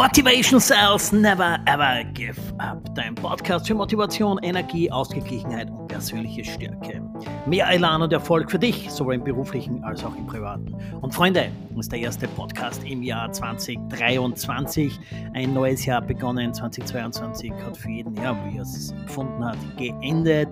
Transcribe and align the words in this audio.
Motivation 0.00 0.58
Cells 0.58 1.12
Never 1.12 1.58
Ever 1.66 2.04
Give 2.14 2.40
Up. 2.56 2.94
Dein 2.94 3.14
Podcast 3.14 3.66
für 3.66 3.74
Motivation, 3.74 4.38
Energie, 4.42 4.90
Ausgeglichenheit 4.90 5.68
und 5.68 5.88
persönliche 5.88 6.42
Stärke. 6.42 7.02
Mehr 7.44 7.68
Elan 7.68 8.00
und 8.00 8.10
Erfolg 8.10 8.50
für 8.50 8.58
dich, 8.58 8.90
sowohl 8.90 9.16
im 9.16 9.24
beruflichen 9.24 9.84
als 9.84 10.02
auch 10.02 10.16
im 10.16 10.26
privaten. 10.26 10.74
Und 11.02 11.14
Freunde, 11.14 11.52
das 11.68 11.80
ist 11.80 11.92
der 11.92 11.98
erste 11.98 12.28
Podcast 12.28 12.82
im 12.84 13.02
Jahr 13.02 13.30
2023. 13.30 14.98
Ein 15.34 15.52
neues 15.52 15.84
Jahr 15.84 16.00
begonnen. 16.00 16.54
2022 16.54 17.52
hat 17.52 17.76
für 17.76 17.90
jeden, 17.90 18.16
ja, 18.16 18.34
wie 18.46 18.56
er 18.56 18.62
es 18.62 18.92
empfunden 18.92 19.44
hat, 19.44 19.58
geendet 19.76 20.48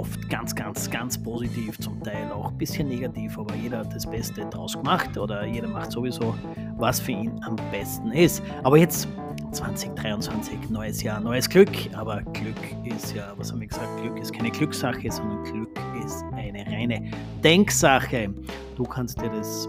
oft 0.00 0.30
ganz, 0.30 0.54
ganz, 0.54 0.90
ganz 0.90 1.22
positiv, 1.22 1.78
zum 1.78 2.02
Teil 2.02 2.32
auch 2.32 2.50
ein 2.50 2.56
bisschen 2.56 2.88
negativ, 2.88 3.38
aber 3.38 3.54
jeder 3.54 3.80
hat 3.80 3.94
das 3.94 4.10
Beste 4.10 4.46
draus 4.46 4.72
gemacht 4.72 5.18
oder 5.18 5.44
jeder 5.44 5.68
macht 5.68 5.92
sowieso, 5.92 6.34
was 6.78 6.98
für 6.98 7.12
ihn 7.12 7.38
am 7.44 7.56
besten 7.70 8.10
ist. 8.10 8.42
Aber 8.62 8.78
jetzt 8.78 9.06
2023, 9.52 10.70
neues 10.70 11.02
Jahr, 11.02 11.20
neues 11.20 11.50
Glück. 11.50 11.68
Aber 11.92 12.22
Glück 12.32 12.56
ist 12.84 13.14
ja, 13.14 13.34
was 13.36 13.52
haben 13.52 13.60
wir 13.60 13.66
gesagt, 13.66 14.00
Glück 14.00 14.18
ist 14.18 14.32
keine 14.32 14.50
Glückssache, 14.50 15.10
sondern 15.10 15.44
Glück 15.44 15.78
ist 16.02 16.24
eine 16.34 16.64
reine 16.66 17.10
Denksache. 17.44 18.32
Du 18.76 18.84
kannst 18.84 19.20
dir 19.20 19.28
das 19.28 19.68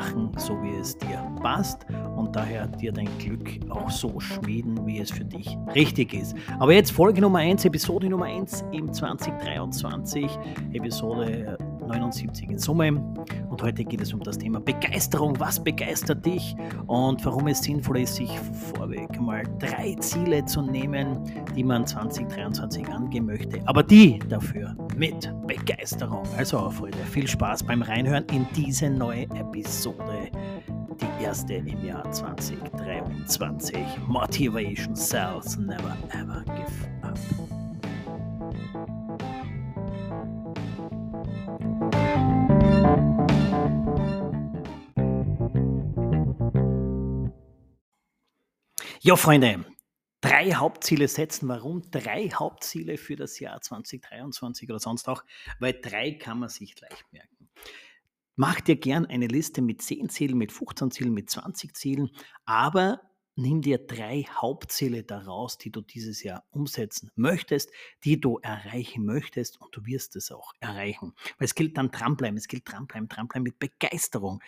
machen, 0.00 0.30
so 0.38 0.62
wie 0.62 0.74
es 0.76 0.96
dir 0.96 1.22
passt 1.42 1.86
und 2.16 2.34
daher 2.34 2.66
dir 2.66 2.90
dein 2.90 3.08
Glück 3.18 3.48
auch 3.68 3.90
so 3.90 4.18
schmieden, 4.18 4.86
wie 4.86 4.98
es 4.98 5.10
für 5.10 5.24
dich 5.24 5.56
richtig 5.74 6.14
ist. 6.14 6.34
Aber 6.58 6.72
jetzt 6.72 6.92
Folge 6.92 7.20
Nummer 7.20 7.40
1, 7.40 7.66
Episode 7.66 8.08
Nummer 8.08 8.24
1 8.24 8.64
im 8.72 8.90
2023, 8.92 10.38
Episode 10.72 11.58
79 11.90 12.50
in 12.50 12.58
Summe. 12.58 12.92
Und 13.50 13.62
heute 13.62 13.84
geht 13.84 14.00
es 14.00 14.12
um 14.12 14.20
das 14.20 14.38
Thema 14.38 14.60
Begeisterung. 14.60 15.38
Was 15.38 15.62
begeistert 15.62 16.24
dich 16.24 16.54
und 16.86 17.24
warum 17.24 17.48
es 17.48 17.62
sinnvoll 17.62 18.00
ist, 18.00 18.14
sich 18.14 18.30
vorweg 18.74 19.20
mal 19.20 19.42
drei 19.58 19.94
Ziele 20.00 20.44
zu 20.44 20.62
nehmen, 20.62 21.18
die 21.56 21.64
man 21.64 21.86
2023 21.86 22.88
angehen 22.88 23.26
möchte, 23.26 23.60
aber 23.66 23.82
die 23.82 24.18
dafür 24.28 24.76
mit 24.96 25.32
Begeisterung. 25.46 26.22
Also, 26.36 26.70
Freunde, 26.70 26.98
viel 27.10 27.26
Spaß 27.26 27.64
beim 27.64 27.82
Reinhören 27.82 28.24
in 28.32 28.46
diese 28.54 28.88
neue 28.88 29.24
Episode 29.24 30.30
die 31.00 31.24
erste 31.24 31.54
im 31.54 31.84
Jahr 31.84 32.10
2023. 32.10 33.76
Motivation 34.06 34.94
Cells 34.94 35.56
Never 35.56 35.96
Ever 36.12 36.44
Give 36.44 36.90
Up. 37.02 37.18
Ja, 49.02 49.16
Freunde, 49.16 49.64
drei 50.20 50.52
Hauptziele 50.52 51.08
setzen. 51.08 51.48
Warum 51.48 51.90
drei 51.90 52.28
Hauptziele 52.28 52.98
für 52.98 53.16
das 53.16 53.40
Jahr 53.40 53.58
2023 53.58 54.68
oder 54.68 54.78
sonst 54.78 55.08
auch? 55.08 55.24
Weil 55.58 55.72
drei 55.80 56.12
kann 56.12 56.38
man 56.38 56.50
sich 56.50 56.78
leicht 56.78 57.10
merken. 57.10 57.48
Mach 58.36 58.60
dir 58.60 58.76
gern 58.76 59.06
eine 59.06 59.26
Liste 59.26 59.62
mit 59.62 59.80
10 59.80 60.10
Zielen, 60.10 60.36
mit 60.36 60.52
15 60.52 60.90
Zielen, 60.90 61.14
mit 61.14 61.30
20 61.30 61.74
Zielen, 61.74 62.10
aber 62.44 63.00
nimm 63.36 63.62
dir 63.62 63.78
drei 63.78 64.24
Hauptziele 64.24 65.02
daraus, 65.02 65.56
die 65.56 65.72
du 65.72 65.80
dieses 65.80 66.22
Jahr 66.22 66.44
umsetzen 66.50 67.10
möchtest, 67.14 67.70
die 68.04 68.20
du 68.20 68.36
erreichen 68.42 69.06
möchtest 69.06 69.58
und 69.62 69.74
du 69.74 69.86
wirst 69.86 70.14
es 70.16 70.30
auch 70.30 70.52
erreichen. 70.60 71.14
Weil 71.38 71.46
es 71.46 71.54
gilt 71.54 71.78
dann 71.78 71.90
dranbleiben, 71.90 72.36
es 72.36 72.48
gilt 72.48 72.70
dranbleiben, 72.70 73.08
dranbleiben 73.08 73.44
mit 73.44 73.58
Begeisterung 73.58 74.42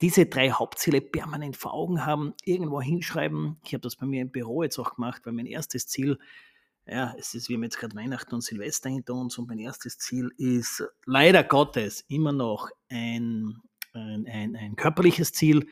diese 0.00 0.26
drei 0.26 0.50
Hauptziele 0.50 1.00
permanent 1.00 1.56
vor 1.56 1.72
Augen 1.72 2.04
haben, 2.04 2.34
irgendwo 2.44 2.80
hinschreiben. 2.80 3.58
Ich 3.64 3.72
habe 3.72 3.80
das 3.80 3.96
bei 3.96 4.06
mir 4.06 4.22
im 4.22 4.30
Büro 4.30 4.62
jetzt 4.62 4.78
auch 4.78 4.94
gemacht, 4.96 5.22
weil 5.24 5.32
mein 5.32 5.46
erstes 5.46 5.86
Ziel, 5.86 6.18
ja, 6.86 7.14
es 7.18 7.34
ist, 7.34 7.48
wir 7.48 7.56
haben 7.56 7.64
jetzt 7.64 7.78
gerade 7.78 7.96
Weihnachten 7.96 8.34
und 8.34 8.42
Silvester 8.42 8.90
hinter 8.90 9.14
uns 9.14 9.38
und 9.38 9.48
mein 9.48 9.58
erstes 9.58 9.98
Ziel 9.98 10.30
ist 10.36 10.84
leider 11.04 11.42
Gottes 11.42 12.04
immer 12.08 12.32
noch 12.32 12.70
ein, 12.88 13.60
ein, 13.92 14.26
ein, 14.26 14.56
ein 14.56 14.76
körperliches 14.76 15.32
Ziel. 15.32 15.66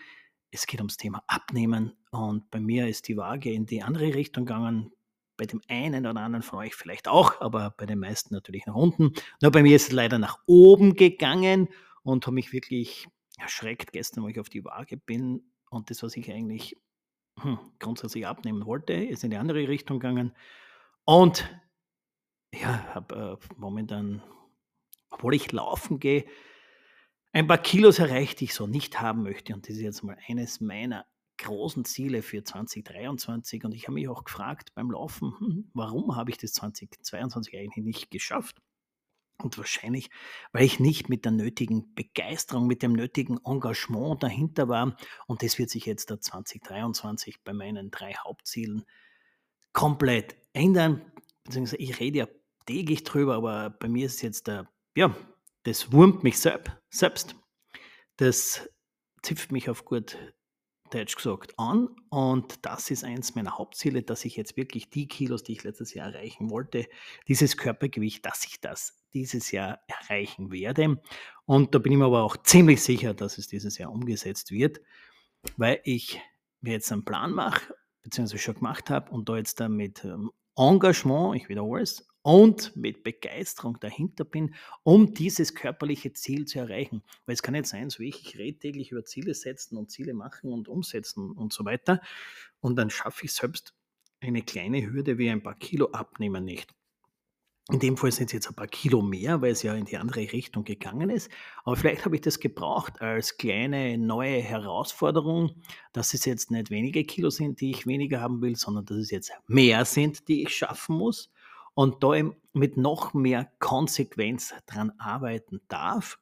Es 0.51 0.67
geht 0.67 0.81
ums 0.81 0.97
Thema 0.97 1.23
Abnehmen 1.27 1.93
und 2.11 2.51
bei 2.51 2.61
mir 2.61 2.89
ist 2.89 3.09
die 3.09 3.17
Waage 3.17 3.53
in 3.53 3.67
die 3.67 3.83
andere 3.83 4.15
Richtung 4.15 4.47
gegangen. 4.47 4.91
Bei 5.37 5.47
dem 5.47 5.61
einen 5.69 6.06
oder 6.06 6.21
anderen 6.21 6.45
von 6.45 6.61
euch 6.61 6.77
vielleicht 6.77 7.09
auch, 7.09 7.41
aber 7.41 7.75
bei 7.77 7.87
den 7.87 7.99
meisten 7.99 8.35
natürlich 8.35 8.67
nach 8.67 8.77
unten. 8.77 9.12
Nur 9.43 9.51
bei 9.51 9.62
mir 9.62 9.75
ist 9.75 9.89
es 9.89 9.93
leider 9.93 10.19
nach 10.19 10.39
oben 10.47 10.95
gegangen 10.95 11.69
und 12.05 12.25
habe 12.27 12.35
mich 12.35 12.53
wirklich 12.53 13.09
erschreckt 13.39 13.93
gestern, 13.93 14.25
wo 14.25 14.28
ich 14.28 14.41
auf 14.41 14.49
die 14.49 14.65
Waage 14.65 14.97
bin 14.97 15.43
und 15.71 15.91
das, 15.91 16.03
was 16.03 16.17
ich 16.17 16.31
eigentlich 16.31 16.77
hm, 17.41 17.59
grundsätzlich 17.78 18.27
abnehmen 18.27 18.65
wollte, 18.67 18.93
ist 18.93 19.25
in 19.25 19.31
die 19.31 19.37
andere 19.37 19.69
Richtung 19.69 19.99
gegangen. 19.99 20.34
Und 21.05 21.49
ja, 22.53 22.94
habe 22.94 23.39
äh, 23.43 23.55
momentan, 23.56 24.23
obwohl 25.11 25.34
ich 25.34 25.50
laufen 25.53 25.99
gehe, 25.99 26.25
ein 27.33 27.49
paar 27.49 27.59
Kilos 27.59 27.99
erreicht, 27.99 28.41
die 28.41 28.44
ich 28.44 28.55
so 28.55 28.67
nicht 28.69 29.00
haben 29.00 29.25
möchte. 29.25 29.55
Und 29.55 29.69
das 29.69 29.77
ist 29.77 29.83
jetzt 29.83 30.05
mal 30.05 30.17
eines 30.28 30.61
meiner 30.61 31.05
großen 31.39 31.84
Ziele 31.84 32.23
für 32.23 32.44
2023. 32.44 33.65
Und 33.65 33.75
ich 33.75 33.84
habe 33.84 33.94
mich 33.94 34.09
auch 34.09 34.23
gefragt 34.23 34.73
beim 34.75 34.91
Laufen, 34.93 35.34
hm, 35.41 35.71
warum 35.75 36.15
habe 36.15 36.31
ich 36.31 36.39
das 36.39 36.53
2022 36.53 37.56
eigentlich 37.59 37.84
nicht 37.84 38.11
geschafft? 38.11 38.62
Und 39.43 39.59
wahrscheinlich, 39.59 40.11
weil 40.53 40.65
ich 40.65 40.78
nicht 40.78 41.09
mit 41.09 41.25
der 41.25 41.33
nötigen 41.33 41.95
Begeisterung, 41.95 42.67
mit 42.67 42.83
dem 42.83 42.93
nötigen 42.93 43.39
Engagement 43.45 44.22
dahinter 44.22 44.69
war. 44.69 44.97
Und 45.27 45.43
das 45.43 45.59
wird 45.59 45.71
sich 45.71 45.87
jetzt 45.87 46.11
da 46.11 46.21
2023 46.21 47.43
bei 47.43 47.53
meinen 47.53 47.91
drei 47.91 48.15
Hauptzielen 48.15 48.84
komplett 49.73 50.37
ändern. 50.53 51.12
Beziehungsweise 51.43 51.83
ich 51.83 52.00
rede 52.00 52.19
ja 52.19 52.28
täglich 52.67 53.03
drüber, 53.05 53.34
aber 53.34 53.71
bei 53.71 53.89
mir 53.89 54.06
ist 54.06 54.17
es 54.17 54.23
jetzt 54.23 54.47
der, 54.47 54.71
ja, 54.97 55.15
das 55.65 55.93
wurmt 55.93 56.23
mich 56.23 56.39
selbst. 56.39 57.34
Das 58.17 58.69
zipft 59.23 59.50
mich 59.50 59.69
auf 59.69 59.84
gut 59.84 60.17
Deutsch 60.91 61.17
gesagt 61.17 61.59
an. 61.59 61.89
Und 62.11 62.65
das 62.65 62.91
ist 62.91 63.05
eins 63.05 63.34
meiner 63.34 63.59
Hauptziele, 63.59 64.03
dass 64.03 64.25
ich 64.25 64.37
jetzt 64.37 64.56
wirklich 64.56 64.91
die 64.91 65.09
Kilos, 65.09 65.43
die 65.43 65.53
ich 65.53 65.65
letztes 65.65 65.93
Jahr 65.94 66.12
erreichen 66.15 66.50
wollte, 66.50 66.87
dieses 67.27 67.56
Körpergewicht, 67.56 68.25
dass 68.25 68.44
ich 68.44 68.61
das 68.61 69.03
dieses 69.14 69.50
Jahr 69.50 69.80
erreichen 69.86 70.50
werde. 70.52 71.00
Und 71.47 71.75
da 71.75 71.78
bin 71.78 71.92
ich 71.92 71.98
mir 71.98 72.06
aber 72.06 72.22
auch 72.22 72.36
ziemlich 72.36 72.82
sicher, 72.82 73.14
dass 73.14 73.38
es 73.38 73.48
dieses 73.48 73.78
Jahr 73.78 73.92
umgesetzt 73.92 74.50
wird, 74.50 74.80
weil 75.56 75.80
ich 75.84 76.20
mir 76.60 76.72
jetzt 76.72 76.91
einen 76.92 77.04
Plan 77.04 77.32
mache, 77.32 77.75
beziehungsweise 78.02 78.42
schon 78.42 78.54
gemacht 78.56 78.91
habe 78.91 79.10
und 79.10 79.28
da 79.28 79.36
jetzt 79.36 79.60
dann 79.60 79.76
mit 79.76 80.04
ähm, 80.04 80.30
Engagement, 80.56 81.36
ich 81.36 81.48
wiederhole 81.48 81.82
es, 81.82 82.06
und 82.25 82.75
mit 82.75 83.04
Begeisterung 83.04 83.78
dahinter 83.80 84.25
bin, 84.25 84.54
um 84.82 85.12
dieses 85.12 85.54
körperliche 85.54 86.14
Ziel 86.14 86.46
zu 86.46 86.58
erreichen. 86.58 87.02
Weil 87.26 87.34
es 87.34 87.42
kann 87.42 87.52
nicht 87.52 87.66
sein, 87.66 87.91
so 87.91 87.98
wie 87.98 88.08
ich, 88.08 88.25
ich 88.25 88.38
rede 88.38 88.58
täglich 88.58 88.92
über 88.92 89.04
Ziele 89.04 89.34
setzen 89.34 89.76
und 89.76 89.91
Ziele 89.91 90.14
machen 90.14 90.50
und 90.50 90.66
umsetzen 90.66 91.32
und 91.32 91.52
so 91.52 91.66
weiter. 91.66 92.00
Und 92.60 92.76
dann 92.76 92.88
schaffe 92.88 93.26
ich 93.26 93.32
selbst 93.32 93.75
eine 94.20 94.41
kleine 94.41 94.91
Hürde 94.91 95.19
wie 95.19 95.28
ein 95.28 95.42
paar 95.42 95.54
Kilo 95.54 95.91
abnehmen 95.91 96.46
nicht. 96.46 96.75
In 97.70 97.78
dem 97.78 97.97
Fall 97.97 98.12
sind 98.12 98.26
es 98.26 98.32
jetzt 98.32 98.48
ein 98.48 98.54
paar 98.54 98.66
Kilo 98.66 99.00
mehr, 99.00 99.41
weil 99.41 99.52
es 99.52 99.62
ja 99.62 99.75
in 99.75 99.86
die 99.86 99.97
andere 99.97 100.20
Richtung 100.20 100.64
gegangen 100.64 101.08
ist. 101.08 101.30
Aber 101.64 101.76
vielleicht 101.76 102.04
habe 102.04 102.14
ich 102.14 102.20
das 102.20 102.38
gebraucht 102.38 103.00
als 103.00 103.38
kleine 103.38 103.97
neue 103.97 104.42
Herausforderung, 104.42 105.62
dass 105.94 106.12
es 106.12 106.26
jetzt 106.26 106.50
nicht 106.50 106.70
wenige 106.70 107.04
Kilo 107.04 107.30
sind, 107.30 107.62
die 107.62 107.70
ich 107.70 107.86
weniger 107.86 108.20
haben 108.20 108.42
will, 108.42 108.54
sondern 108.54 108.84
dass 108.84 108.98
es 108.98 109.10
jetzt 109.10 109.32
mehr 109.46 109.87
sind, 109.87 110.28
die 110.28 110.43
ich 110.43 110.55
schaffen 110.55 110.96
muss. 110.96 111.32
Und 111.72 112.05
da 112.05 112.14
eben 112.14 112.37
mit 112.52 112.76
noch 112.76 113.14
mehr 113.14 113.50
Konsequenz 113.61 114.52
dran 114.67 114.93
arbeiten 114.99 115.62
darf 115.69 116.19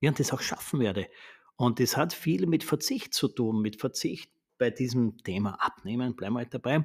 ja, 0.00 0.10
und 0.10 0.18
das 0.18 0.32
auch 0.32 0.40
schaffen 0.40 0.80
werde. 0.80 1.08
Und 1.56 1.78
das 1.78 1.96
hat 1.96 2.12
viel 2.12 2.46
mit 2.46 2.64
Verzicht 2.64 3.14
zu 3.14 3.28
tun, 3.28 3.62
mit 3.62 3.80
Verzicht 3.80 4.33
bei 4.58 4.70
diesem 4.70 5.18
Thema 5.18 5.54
Abnehmen, 5.54 6.16
bleiben 6.16 6.34
wir 6.34 6.40
halt 6.40 6.54
dabei. 6.54 6.84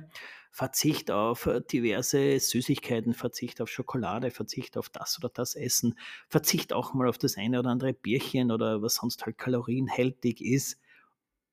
Verzicht 0.52 1.12
auf 1.12 1.46
äh, 1.46 1.62
diverse 1.62 2.40
Süßigkeiten, 2.40 3.14
Verzicht 3.14 3.62
auf 3.62 3.70
Schokolade, 3.70 4.32
Verzicht 4.32 4.78
auf 4.78 4.90
das 4.90 5.18
oder 5.20 5.30
das 5.30 5.56
Essen, 5.56 5.98
Verzicht 6.28 6.74
auch 6.74 6.94
mal 6.94 7.08
auf 7.08 7.18
das 7.18 7.38
eine 7.38 7.60
oder 7.60 7.70
andere 7.70 7.94
Bierchen 7.94 8.52
oder 8.52 8.82
was 8.82 8.96
sonst 8.96 9.26
halt 9.26 9.38
kalorienhältig 9.38 10.42
ist 10.42 10.80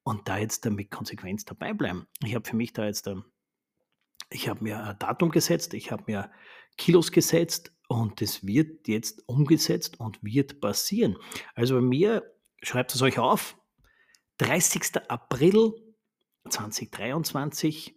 und 0.02 0.28
da 0.28 0.38
jetzt 0.38 0.64
damit 0.64 0.90
Konsequenz 0.90 1.44
dabei 1.44 1.72
bleiben. 1.74 2.06
Ich 2.24 2.34
habe 2.34 2.48
für 2.48 2.56
mich 2.56 2.72
da 2.72 2.86
jetzt, 2.86 3.06
ähm, 3.06 3.24
ich 4.30 4.48
habe 4.48 4.64
mir 4.64 4.82
ein 4.82 4.98
Datum 4.98 5.30
gesetzt, 5.30 5.74
ich 5.74 5.92
habe 5.92 6.04
mir 6.06 6.30
Kilos 6.78 7.12
gesetzt 7.12 7.72
und 7.88 8.22
es 8.22 8.46
wird 8.46 8.88
jetzt 8.88 9.28
umgesetzt 9.28 10.00
und 10.00 10.22
wird 10.22 10.60
passieren. 10.60 11.16
Also 11.54 11.74
bei 11.74 11.80
mir, 11.80 12.34
schreibt 12.62 12.94
es 12.94 13.02
euch 13.02 13.18
auf, 13.18 13.56
30. 14.38 15.08
April 15.08 15.74
2023 16.48 17.96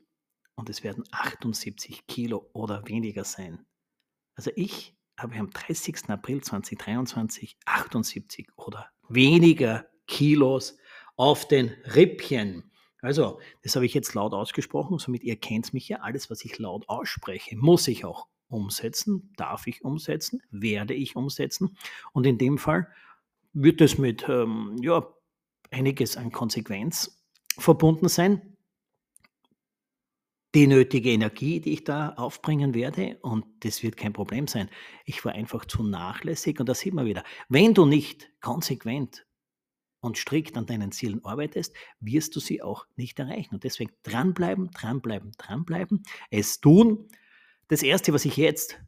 und 0.55 0.69
es 0.69 0.83
werden 0.83 1.03
78 1.11 2.07
Kilo 2.07 2.49
oder 2.53 2.87
weniger 2.87 3.23
sein. 3.23 3.65
Also 4.35 4.51
ich 4.55 4.95
habe 5.17 5.35
am 5.35 5.49
30. 5.49 6.09
April 6.09 6.41
2023 6.41 7.57
78 7.65 8.49
oder 8.55 8.89
weniger 9.09 9.85
Kilos 10.07 10.77
auf 11.15 11.47
den 11.47 11.69
Rippchen. 11.95 12.71
Also, 13.01 13.39
das 13.63 13.75
habe 13.75 13.85
ich 13.85 13.93
jetzt 13.93 14.13
laut 14.13 14.33
ausgesprochen, 14.33 14.99
somit 14.99 15.23
ihr 15.23 15.37
kennt 15.37 15.73
mich 15.73 15.87
ja. 15.87 15.99
Alles, 15.99 16.29
was 16.29 16.43
ich 16.43 16.57
laut 16.57 16.87
ausspreche, 16.89 17.55
muss 17.55 17.87
ich 17.87 18.03
auch 18.03 18.27
umsetzen, 18.49 19.31
darf 19.37 19.67
ich 19.67 19.83
umsetzen, 19.83 20.41
werde 20.49 20.93
ich 20.93 21.15
umsetzen. 21.15 21.77
Und 22.11 22.25
in 22.25 22.37
dem 22.37 22.57
Fall 22.57 22.87
wird 23.53 23.81
es 23.81 23.97
mit 23.97 24.27
ähm, 24.27 24.75
ja, 24.81 25.07
einiges 25.71 26.17
an 26.17 26.31
Konsequenz 26.31 27.18
verbunden 27.61 28.09
sein. 28.09 28.57
Die 30.55 30.65
nötige 30.65 31.11
Energie, 31.11 31.59
die 31.59 31.73
ich 31.73 31.83
da 31.83 32.09
aufbringen 32.09 32.73
werde, 32.73 33.19
und 33.21 33.45
das 33.59 33.83
wird 33.83 33.97
kein 33.97 34.13
Problem 34.13 34.47
sein. 34.47 34.69
Ich 35.05 35.23
war 35.23 35.33
einfach 35.33 35.65
zu 35.65 35.83
nachlässig 35.83 36.59
und 36.59 36.67
das 36.67 36.79
sieht 36.79 36.95
man 36.95 37.05
wieder. 37.05 37.23
Wenn 37.49 37.75
du 37.75 37.85
nicht 37.85 38.31
konsequent 38.41 39.27
und 40.01 40.17
strikt 40.17 40.57
an 40.57 40.65
deinen 40.65 40.91
Zielen 40.91 41.23
arbeitest, 41.23 41.75
wirst 41.99 42.35
du 42.35 42.39
sie 42.39 42.63
auch 42.63 42.87
nicht 42.95 43.19
erreichen. 43.19 43.53
Und 43.55 43.63
deswegen 43.63 43.91
dranbleiben, 44.01 44.71
dranbleiben, 44.71 45.33
dranbleiben, 45.37 46.03
es 46.31 46.59
tun. 46.59 47.09
Das 47.67 47.83
Erste, 47.83 48.11
was 48.13 48.25
ich 48.25 48.37
jetzt 48.37 48.81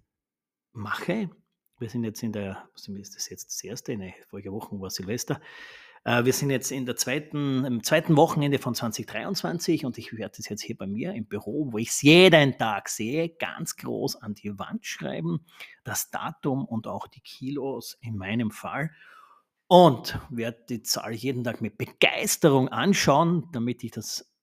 mache, 0.71 1.29
wir 1.77 1.89
sind 1.89 2.03
jetzt 2.03 2.23
in 2.23 2.31
der, 2.31 2.69
was 2.73 2.87
ist 2.87 3.15
das 3.15 3.29
jetzt 3.29 3.47
das 3.47 3.63
Erste, 3.63 3.93
in 3.93 4.13
vorige 4.27 4.51
Woche 4.51 4.79
war 4.79 4.89
Silvester, 4.89 5.41
wir 6.03 6.33
sind 6.33 6.49
jetzt 6.49 6.71
in 6.71 6.87
der 6.87 6.95
zweiten, 6.95 7.63
im 7.63 7.83
zweiten 7.83 8.17
Wochenende 8.17 8.57
von 8.57 8.73
2023 8.73 9.85
und 9.85 9.99
ich 9.99 10.13
werde 10.17 10.37
das 10.37 10.49
jetzt 10.49 10.63
hier 10.63 10.75
bei 10.75 10.87
mir 10.87 11.13
im 11.13 11.25
Büro, 11.25 11.71
wo 11.71 11.77
ich 11.77 11.89
es 11.89 12.01
jeden 12.01 12.57
Tag 12.57 12.89
sehe, 12.89 13.29
ganz 13.29 13.75
groß 13.75 14.15
an 14.15 14.33
die 14.33 14.57
Wand 14.57 14.85
schreiben, 14.85 15.45
das 15.83 16.09
Datum 16.09 16.65
und 16.65 16.87
auch 16.87 17.07
die 17.07 17.21
Kilos 17.21 17.97
in 18.01 18.17
meinem 18.17 18.49
Fall. 18.49 18.91
Und 19.67 20.19
werde 20.29 20.65
die 20.67 20.81
Zahl 20.81 21.13
jeden 21.13 21.43
Tag 21.43 21.61
mit 21.61 21.77
Begeisterung 21.77 22.67
anschauen, 22.67 23.47
damit 23.53 23.83
ich 23.83 23.91
das 23.91 24.33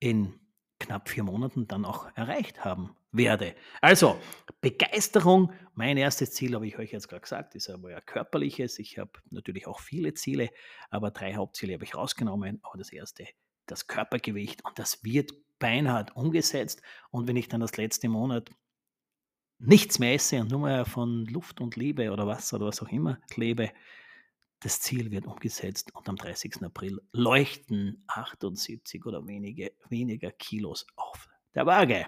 in 0.00 0.40
knapp 0.80 1.10
vier 1.10 1.22
Monaten 1.22 1.68
dann 1.68 1.84
auch 1.84 2.08
erreicht 2.16 2.64
haben 2.64 2.96
werde. 3.12 3.54
Also, 3.80 4.18
Begeisterung, 4.60 5.52
mein 5.74 5.96
erstes 5.96 6.32
Ziel, 6.32 6.54
habe 6.54 6.66
ich 6.66 6.78
euch 6.78 6.92
jetzt 6.92 7.08
gerade 7.08 7.22
gesagt, 7.22 7.54
ist 7.54 7.68
aber 7.68 7.90
ja 7.90 8.00
körperliches. 8.00 8.78
Ich 8.78 8.98
habe 8.98 9.12
natürlich 9.30 9.66
auch 9.66 9.80
viele 9.80 10.14
Ziele, 10.14 10.50
aber 10.90 11.10
drei 11.10 11.34
Hauptziele 11.34 11.74
habe 11.74 11.84
ich 11.84 11.94
rausgenommen. 11.94 12.60
Aber 12.62 12.78
das 12.78 12.92
erste, 12.92 13.26
das 13.66 13.86
Körpergewicht 13.86 14.64
und 14.64 14.78
das 14.78 15.04
wird 15.04 15.32
beinahe 15.58 16.06
umgesetzt. 16.14 16.82
Und 17.10 17.28
wenn 17.28 17.36
ich 17.36 17.48
dann 17.48 17.60
das 17.60 17.76
letzte 17.76 18.08
Monat 18.08 18.50
nichts 19.58 19.98
mehr 19.98 20.14
esse 20.14 20.40
und 20.40 20.50
nur 20.50 20.60
mehr 20.60 20.84
von 20.84 21.24
Luft 21.26 21.60
und 21.60 21.76
Liebe 21.76 22.10
oder 22.10 22.26
Wasser 22.26 22.56
oder 22.56 22.66
was 22.66 22.82
auch 22.82 22.88
immer 22.88 23.20
lebe, 23.36 23.70
das 24.60 24.80
Ziel 24.80 25.10
wird 25.10 25.26
umgesetzt 25.26 25.94
und 25.94 26.08
am 26.08 26.16
30. 26.16 26.62
April 26.62 27.00
leuchten 27.12 28.04
78 28.06 29.04
oder 29.06 29.26
wenige, 29.26 29.72
weniger 29.88 30.30
Kilos 30.30 30.86
auf 30.94 31.28
der 31.54 31.66
Waage. 31.66 32.06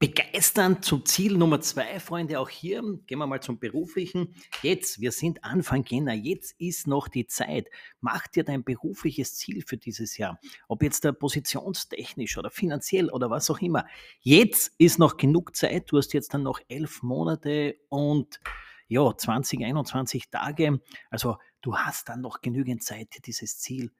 Begeistern 0.00 0.82
zu 0.82 1.00
Ziel 1.00 1.36
Nummer 1.36 1.60
zwei, 1.60 2.00
Freunde. 2.00 2.40
Auch 2.40 2.48
hier 2.48 2.80
gehen 3.06 3.18
wir 3.18 3.26
mal 3.26 3.42
zum 3.42 3.58
Beruflichen. 3.58 4.34
Jetzt, 4.62 4.98
wir 4.98 5.12
sind 5.12 5.44
Anfang 5.44 5.84
Jänner, 5.86 6.14
jetzt 6.14 6.58
ist 6.58 6.86
noch 6.86 7.06
die 7.06 7.26
Zeit. 7.26 7.68
Mach 8.00 8.26
dir 8.26 8.42
dein 8.42 8.64
berufliches 8.64 9.36
Ziel 9.36 9.62
für 9.62 9.76
dieses 9.76 10.16
Jahr. 10.16 10.40
Ob 10.68 10.82
jetzt 10.82 11.04
da 11.04 11.12
positionstechnisch 11.12 12.38
oder 12.38 12.50
finanziell 12.50 13.10
oder 13.10 13.28
was 13.28 13.50
auch 13.50 13.58
immer. 13.58 13.84
Jetzt 14.20 14.72
ist 14.78 14.98
noch 14.98 15.18
genug 15.18 15.54
Zeit. 15.54 15.92
Du 15.92 15.98
hast 15.98 16.14
jetzt 16.14 16.32
dann 16.32 16.44
noch 16.44 16.60
elf 16.68 17.02
Monate 17.02 17.76
und 17.90 18.40
ja, 18.88 19.14
20, 19.14 19.62
21 19.62 20.30
Tage. 20.30 20.80
Also 21.10 21.36
du 21.60 21.76
hast 21.76 22.08
dann 22.08 22.22
noch 22.22 22.40
genügend 22.40 22.82
Zeit, 22.82 23.26
dieses 23.26 23.58
Ziel, 23.58 23.92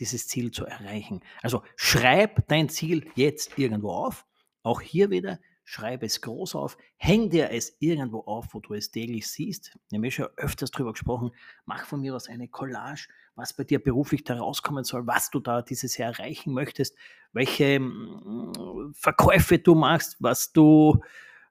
dieses 0.00 0.28
Ziel 0.28 0.50
zu 0.50 0.66
erreichen. 0.66 1.22
Also 1.40 1.62
schreib 1.76 2.46
dein 2.48 2.68
Ziel 2.68 3.10
jetzt 3.14 3.58
irgendwo 3.58 3.92
auf 3.92 4.26
auch 4.66 4.80
hier 4.80 5.10
wieder, 5.10 5.38
schreibe 5.64 6.06
es 6.06 6.20
groß 6.20 6.56
auf, 6.56 6.76
häng 6.96 7.30
dir 7.30 7.50
es 7.50 7.76
irgendwo 7.78 8.20
auf, 8.20 8.52
wo 8.52 8.60
du 8.60 8.74
es 8.74 8.90
täglich 8.90 9.28
siehst. 9.28 9.78
Wir 9.88 9.98
haben 9.98 10.04
ja 10.04 10.10
schon 10.10 10.28
öfters 10.36 10.70
darüber 10.70 10.92
gesprochen, 10.92 11.30
mach 11.64 11.86
von 11.86 12.00
mir 12.00 12.14
aus 12.14 12.28
eine 12.28 12.48
Collage, 12.48 13.08
was 13.36 13.54
bei 13.54 13.64
dir 13.64 13.82
beruflich 13.82 14.24
da 14.24 14.36
rauskommen 14.38 14.84
soll, 14.84 15.06
was 15.06 15.30
du 15.30 15.40
da 15.40 15.62
dieses 15.62 15.96
Jahr 15.96 16.12
erreichen 16.12 16.52
möchtest, 16.52 16.96
welche 17.32 17.78
mm, 17.80 18.92
Verkäufe 18.94 19.58
du 19.58 19.74
machst, 19.74 20.16
was 20.20 20.52
du, 20.52 21.00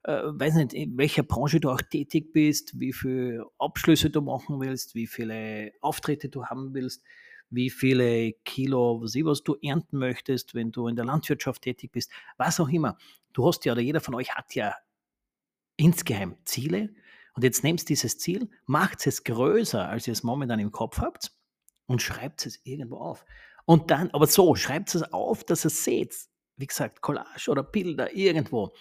äh, 0.03 0.21
weiß 0.25 0.55
nicht, 0.55 0.73
in 0.73 0.97
welcher 0.97 1.23
Branche 1.23 1.59
du 1.59 1.69
auch 1.69 1.81
tätig 1.81 2.33
bist, 2.33 2.79
wie 2.79 2.93
viele 2.93 3.45
Abschlüsse 3.59 4.09
du 4.09 4.21
machen 4.21 4.59
willst, 4.59 4.95
wie 4.95 5.07
viele 5.07 5.71
Auftritte 5.81 6.29
du 6.29 6.45
haben 6.45 6.73
willst, 6.73 7.03
wie 7.49 7.69
viele 7.69 8.33
Kilo, 8.43 9.01
was, 9.01 9.43
du 9.43 9.55
ernten 9.61 9.97
möchtest, 9.97 10.55
wenn 10.55 10.71
du 10.71 10.87
in 10.87 10.95
der 10.95 11.05
Landwirtschaft 11.05 11.61
tätig 11.61 11.91
bist, 11.91 12.11
was 12.37 12.59
auch 12.59 12.69
immer. 12.69 12.97
Du 13.33 13.47
hast 13.47 13.65
ja, 13.65 13.73
oder 13.73 13.81
jeder 13.81 14.01
von 14.01 14.15
euch 14.15 14.33
hat 14.35 14.55
ja 14.55 14.75
insgeheim 15.77 16.37
Ziele. 16.45 16.93
Und 17.33 17.43
jetzt 17.43 17.63
nehmt 17.63 17.87
dieses 17.89 18.17
Ziel, 18.17 18.49
macht 18.65 19.05
es 19.07 19.23
größer, 19.23 19.87
als 19.87 20.07
ihr 20.07 20.13
es 20.13 20.23
momentan 20.23 20.59
im 20.59 20.71
Kopf 20.71 20.99
habt 20.99 21.33
und 21.85 22.01
schreibt 22.01 22.45
es 22.45 22.59
irgendwo 22.63 22.97
auf. 22.97 23.25
Und 23.65 23.91
dann, 23.91 24.09
aber 24.11 24.27
so, 24.27 24.55
schreibt 24.55 24.95
es 24.95 25.03
auf, 25.11 25.43
dass 25.43 25.65
ihr 25.65 25.67
es 25.67 25.83
seht. 25.83 26.15
Wie 26.55 26.67
gesagt, 26.67 27.01
Collage 27.01 27.49
oder 27.49 27.63
Bilder 27.63 28.13
irgendwo. 28.15 28.73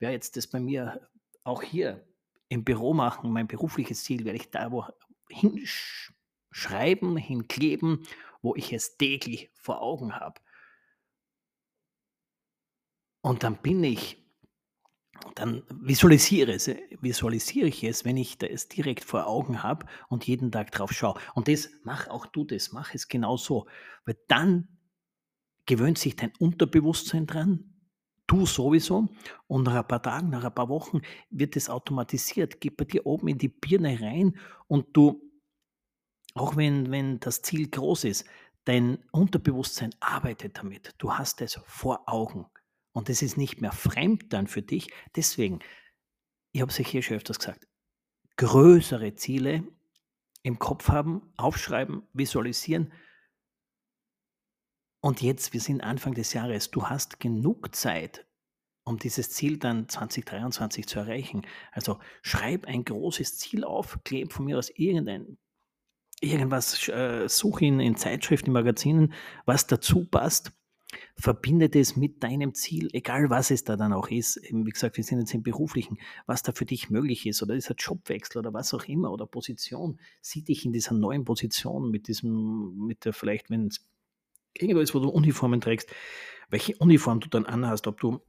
Wer 0.00 0.10
jetzt 0.10 0.36
das 0.36 0.48
bei 0.48 0.58
mir 0.58 1.08
auch 1.44 1.62
hier 1.62 2.04
im 2.48 2.64
Büro 2.64 2.94
machen, 2.94 3.32
mein 3.32 3.46
berufliches 3.46 4.02
Ziel, 4.02 4.24
werde 4.24 4.38
ich 4.38 4.50
da 4.50 4.72
wo 4.72 4.86
hinsch 5.28 6.13
schreiben, 6.54 7.16
hinkleben, 7.16 8.06
wo 8.40 8.54
ich 8.54 8.72
es 8.72 8.96
täglich 8.96 9.50
vor 9.54 9.82
Augen 9.82 10.14
habe. 10.14 10.40
Und 13.22 13.42
dann 13.42 13.60
bin 13.60 13.82
ich, 13.82 14.24
dann 15.34 15.64
visualisiere, 15.68 16.56
visualisiere 17.00 17.66
ich 17.66 17.82
es, 17.82 18.04
wenn 18.04 18.16
ich 18.16 18.40
es 18.40 18.68
direkt 18.68 19.02
vor 19.02 19.26
Augen 19.26 19.64
habe 19.64 19.86
und 20.08 20.28
jeden 20.28 20.52
Tag 20.52 20.70
drauf 20.70 20.92
schaue. 20.92 21.18
Und 21.34 21.48
das 21.48 21.70
mach 21.82 22.06
auch 22.06 22.26
du 22.26 22.44
das, 22.44 22.70
mach 22.70 22.94
es 22.94 23.08
genau 23.08 23.36
so. 23.36 23.66
Weil 24.04 24.16
dann 24.28 24.68
gewöhnt 25.66 25.98
sich 25.98 26.14
dein 26.14 26.32
Unterbewusstsein 26.38 27.26
dran, 27.26 27.80
du 28.28 28.46
sowieso. 28.46 29.08
Und 29.48 29.64
nach 29.64 29.74
ein 29.74 29.88
paar 29.88 30.02
Tagen, 30.02 30.30
nach 30.30 30.44
ein 30.44 30.54
paar 30.54 30.68
Wochen 30.68 31.00
wird 31.30 31.56
es 31.56 31.68
automatisiert, 31.68 32.60
geht 32.60 32.76
bei 32.76 32.84
dir 32.84 33.06
oben 33.06 33.26
in 33.26 33.38
die 33.38 33.48
Birne 33.48 34.00
rein 34.00 34.38
und 34.68 34.96
du 34.96 35.33
auch 36.34 36.56
wenn, 36.56 36.90
wenn 36.90 37.20
das 37.20 37.42
Ziel 37.42 37.68
groß 37.70 38.04
ist, 38.04 38.26
dein 38.64 38.98
Unterbewusstsein 39.12 39.94
arbeitet 40.00 40.58
damit. 40.58 40.94
Du 40.98 41.12
hast 41.12 41.40
es 41.40 41.60
vor 41.66 42.08
Augen. 42.08 42.46
Und 42.92 43.08
es 43.08 43.22
ist 43.22 43.36
nicht 43.36 43.60
mehr 43.60 43.72
fremd 43.72 44.32
dann 44.32 44.46
für 44.46 44.62
dich. 44.62 44.92
Deswegen, 45.16 45.60
ich 46.52 46.60
habe 46.60 46.70
es 46.70 46.78
euch 46.78 46.88
hier 46.88 47.02
schon 47.02 47.16
öfters 47.16 47.38
gesagt, 47.38 47.66
größere 48.36 49.14
Ziele 49.14 49.64
im 50.42 50.58
Kopf 50.58 50.88
haben, 50.88 51.32
aufschreiben, 51.36 52.02
visualisieren. 52.12 52.92
Und 55.00 55.22
jetzt, 55.22 55.52
wir 55.52 55.60
sind 55.60 55.82
Anfang 55.82 56.14
des 56.14 56.32
Jahres, 56.32 56.70
du 56.70 56.88
hast 56.88 57.20
genug 57.20 57.74
Zeit, 57.74 58.26
um 58.84 58.98
dieses 58.98 59.30
Ziel 59.30 59.58
dann 59.58 59.88
2023 59.88 60.86
zu 60.86 60.98
erreichen. 60.98 61.46
Also 61.72 61.98
schreib 62.22 62.66
ein 62.66 62.84
großes 62.84 63.38
Ziel 63.38 63.64
auf, 63.64 63.98
kleb 64.04 64.32
von 64.32 64.44
mir 64.44 64.58
aus 64.58 64.70
irgendein 64.70 65.38
irgendwas, 66.20 66.88
äh, 66.88 67.28
such 67.28 67.60
in, 67.60 67.80
in 67.80 67.96
Zeitschriften, 67.96 68.52
Magazinen, 68.52 69.12
was 69.44 69.66
dazu 69.66 70.04
passt. 70.04 70.52
Verbinde 71.16 71.68
das 71.68 71.96
mit 71.96 72.22
deinem 72.22 72.54
Ziel, 72.54 72.88
egal 72.92 73.28
was 73.28 73.50
es 73.50 73.64
da 73.64 73.76
dann 73.76 73.92
auch 73.92 74.08
ist. 74.08 74.40
Wie 74.50 74.70
gesagt, 74.70 74.96
wir 74.96 75.02
sind 75.02 75.18
jetzt 75.18 75.34
im 75.34 75.42
Beruflichen, 75.42 75.98
was 76.26 76.42
da 76.42 76.52
für 76.52 76.66
dich 76.66 76.88
möglich 76.88 77.26
ist, 77.26 77.42
oder 77.42 77.54
ein 77.54 77.60
Jobwechsel 77.60 78.38
oder 78.38 78.52
was 78.52 78.72
auch 78.74 78.84
immer, 78.84 79.10
oder 79.10 79.26
Position. 79.26 79.98
Sieh 80.20 80.42
dich 80.42 80.64
in 80.64 80.72
dieser 80.72 80.94
neuen 80.94 81.24
Position 81.24 81.90
mit 81.90 82.06
diesem, 82.06 82.76
mit 82.86 83.04
der 83.04 83.12
vielleicht, 83.12 83.50
wenn 83.50 83.66
es 83.68 83.84
irgendwo 84.54 84.80
ist, 84.80 84.94
wo 84.94 85.00
du 85.00 85.08
Uniformen 85.08 85.60
trägst, 85.60 85.90
welche 86.48 86.76
Uniform 86.76 87.20
du 87.20 87.28
dann 87.28 87.46
anhast, 87.46 87.86
ob 87.86 87.98
du 88.00 88.20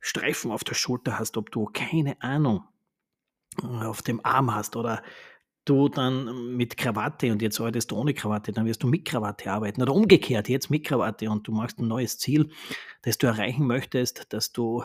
Streifen 0.00 0.50
auf 0.50 0.64
der 0.64 0.74
Schulter 0.74 1.18
hast, 1.18 1.36
ob 1.36 1.50
du 1.50 1.66
keine 1.72 2.20
Ahnung 2.20 2.64
auf 3.62 4.02
dem 4.02 4.24
Arm 4.24 4.54
hast 4.54 4.76
oder 4.76 5.02
du 5.66 5.88
dann 5.88 6.56
mit 6.56 6.76
Krawatte 6.76 7.30
und 7.30 7.42
jetzt 7.42 7.60
arbeitest 7.60 7.90
du 7.90 7.96
ohne 7.96 8.14
Krawatte, 8.14 8.52
dann 8.52 8.66
wirst 8.66 8.82
du 8.82 8.86
mit 8.86 9.04
Krawatte 9.04 9.50
arbeiten 9.50 9.82
oder 9.82 9.94
umgekehrt, 9.94 10.48
jetzt 10.48 10.70
mit 10.70 10.84
Krawatte 10.84 11.30
und 11.30 11.46
du 11.46 11.52
machst 11.52 11.78
ein 11.78 11.88
neues 11.88 12.18
Ziel, 12.18 12.50
das 13.02 13.18
du 13.18 13.26
erreichen 13.26 13.66
möchtest, 13.66 14.32
dass 14.32 14.52
du 14.52 14.84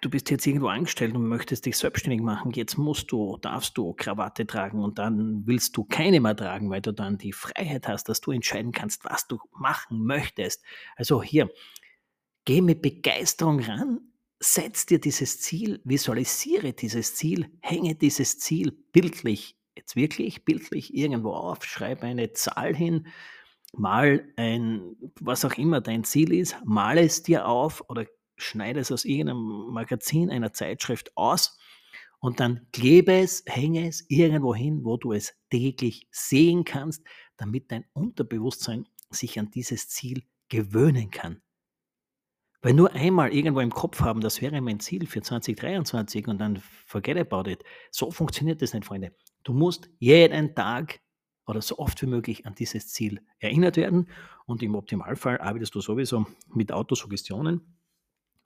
du 0.00 0.10
bist 0.10 0.30
jetzt 0.30 0.46
irgendwo 0.46 0.68
angestellt 0.68 1.14
und 1.14 1.26
möchtest 1.26 1.64
dich 1.64 1.76
selbstständig 1.76 2.20
machen, 2.20 2.52
jetzt 2.52 2.76
musst 2.76 3.10
du, 3.10 3.38
darfst 3.38 3.76
du 3.78 3.94
Krawatte 3.94 4.46
tragen 4.46 4.82
und 4.82 4.98
dann 4.98 5.46
willst 5.46 5.76
du 5.76 5.84
keine 5.84 6.20
mehr 6.20 6.36
tragen, 6.36 6.70
weil 6.70 6.82
du 6.82 6.92
dann 6.92 7.16
die 7.18 7.32
Freiheit 7.32 7.88
hast, 7.88 8.08
dass 8.08 8.20
du 8.20 8.30
entscheiden 8.30 8.72
kannst, 8.72 9.04
was 9.04 9.26
du 9.26 9.38
machen 9.52 10.04
möchtest. 10.04 10.62
Also 10.96 11.22
hier, 11.22 11.50
geh 12.44 12.60
mit 12.60 12.82
Begeisterung 12.82 13.60
ran, 13.60 14.00
setz 14.44 14.86
dir 14.86 15.00
dieses 15.00 15.40
Ziel, 15.40 15.80
visualisiere 15.84 16.72
dieses 16.72 17.14
Ziel, 17.14 17.50
hänge 17.60 17.94
dieses 17.94 18.38
Ziel 18.38 18.72
bildlich 18.92 19.56
jetzt 19.76 19.96
wirklich 19.96 20.44
bildlich 20.44 20.94
irgendwo 20.94 21.32
auf, 21.32 21.64
schreib 21.64 22.02
eine 22.02 22.32
Zahl 22.32 22.74
hin, 22.74 23.06
mal 23.72 24.32
ein, 24.36 24.96
was 25.20 25.44
auch 25.44 25.54
immer 25.54 25.80
dein 25.80 26.04
Ziel 26.04 26.32
ist, 26.32 26.56
mal 26.64 26.98
es 26.98 27.22
dir 27.22 27.46
auf 27.46 27.88
oder 27.88 28.06
schneide 28.36 28.80
es 28.80 28.92
aus 28.92 29.04
irgendeinem 29.04 29.72
Magazin, 29.72 30.30
einer 30.30 30.52
Zeitschrift 30.52 31.16
aus 31.16 31.58
und 32.20 32.40
dann 32.40 32.66
klebe 32.72 33.12
es, 33.12 33.42
hänge 33.46 33.88
es 33.88 34.04
irgendwo 34.08 34.54
hin, 34.54 34.84
wo 34.84 34.96
du 34.96 35.12
es 35.12 35.34
täglich 35.50 36.06
sehen 36.10 36.64
kannst, 36.64 37.04
damit 37.36 37.70
dein 37.70 37.84
Unterbewusstsein 37.92 38.88
sich 39.10 39.38
an 39.38 39.50
dieses 39.50 39.88
Ziel 39.88 40.22
gewöhnen 40.48 41.10
kann. 41.10 41.42
Weil 42.64 42.72
nur 42.72 42.90
einmal 42.94 43.30
irgendwo 43.34 43.60
im 43.60 43.68
Kopf 43.68 44.00
haben, 44.00 44.22
das 44.22 44.40
wäre 44.40 44.58
mein 44.62 44.80
Ziel 44.80 45.06
für 45.06 45.20
2023 45.20 46.26
und 46.28 46.38
dann 46.38 46.62
forget 46.86 47.18
about 47.18 47.50
it. 47.50 47.62
So 47.90 48.10
funktioniert 48.10 48.62
das 48.62 48.72
nicht, 48.72 48.86
Freunde. 48.86 49.14
Du 49.42 49.52
musst 49.52 49.90
jeden 49.98 50.54
Tag 50.54 51.00
oder 51.46 51.60
so 51.60 51.76
oft 51.76 52.00
wie 52.00 52.06
möglich 52.06 52.46
an 52.46 52.54
dieses 52.54 52.88
Ziel 52.88 53.20
erinnert 53.38 53.76
werden 53.76 54.08
und 54.46 54.62
im 54.62 54.76
Optimalfall 54.76 55.42
arbeitest 55.42 55.74
du 55.74 55.82
sowieso 55.82 56.24
mit 56.54 56.72
Autosuggestionen 56.72 57.60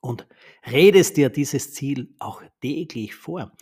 und 0.00 0.26
redest 0.66 1.16
dir 1.16 1.28
dieses 1.30 1.72
Ziel 1.72 2.12
auch 2.18 2.42
täglich 2.60 3.14
vor. 3.14 3.52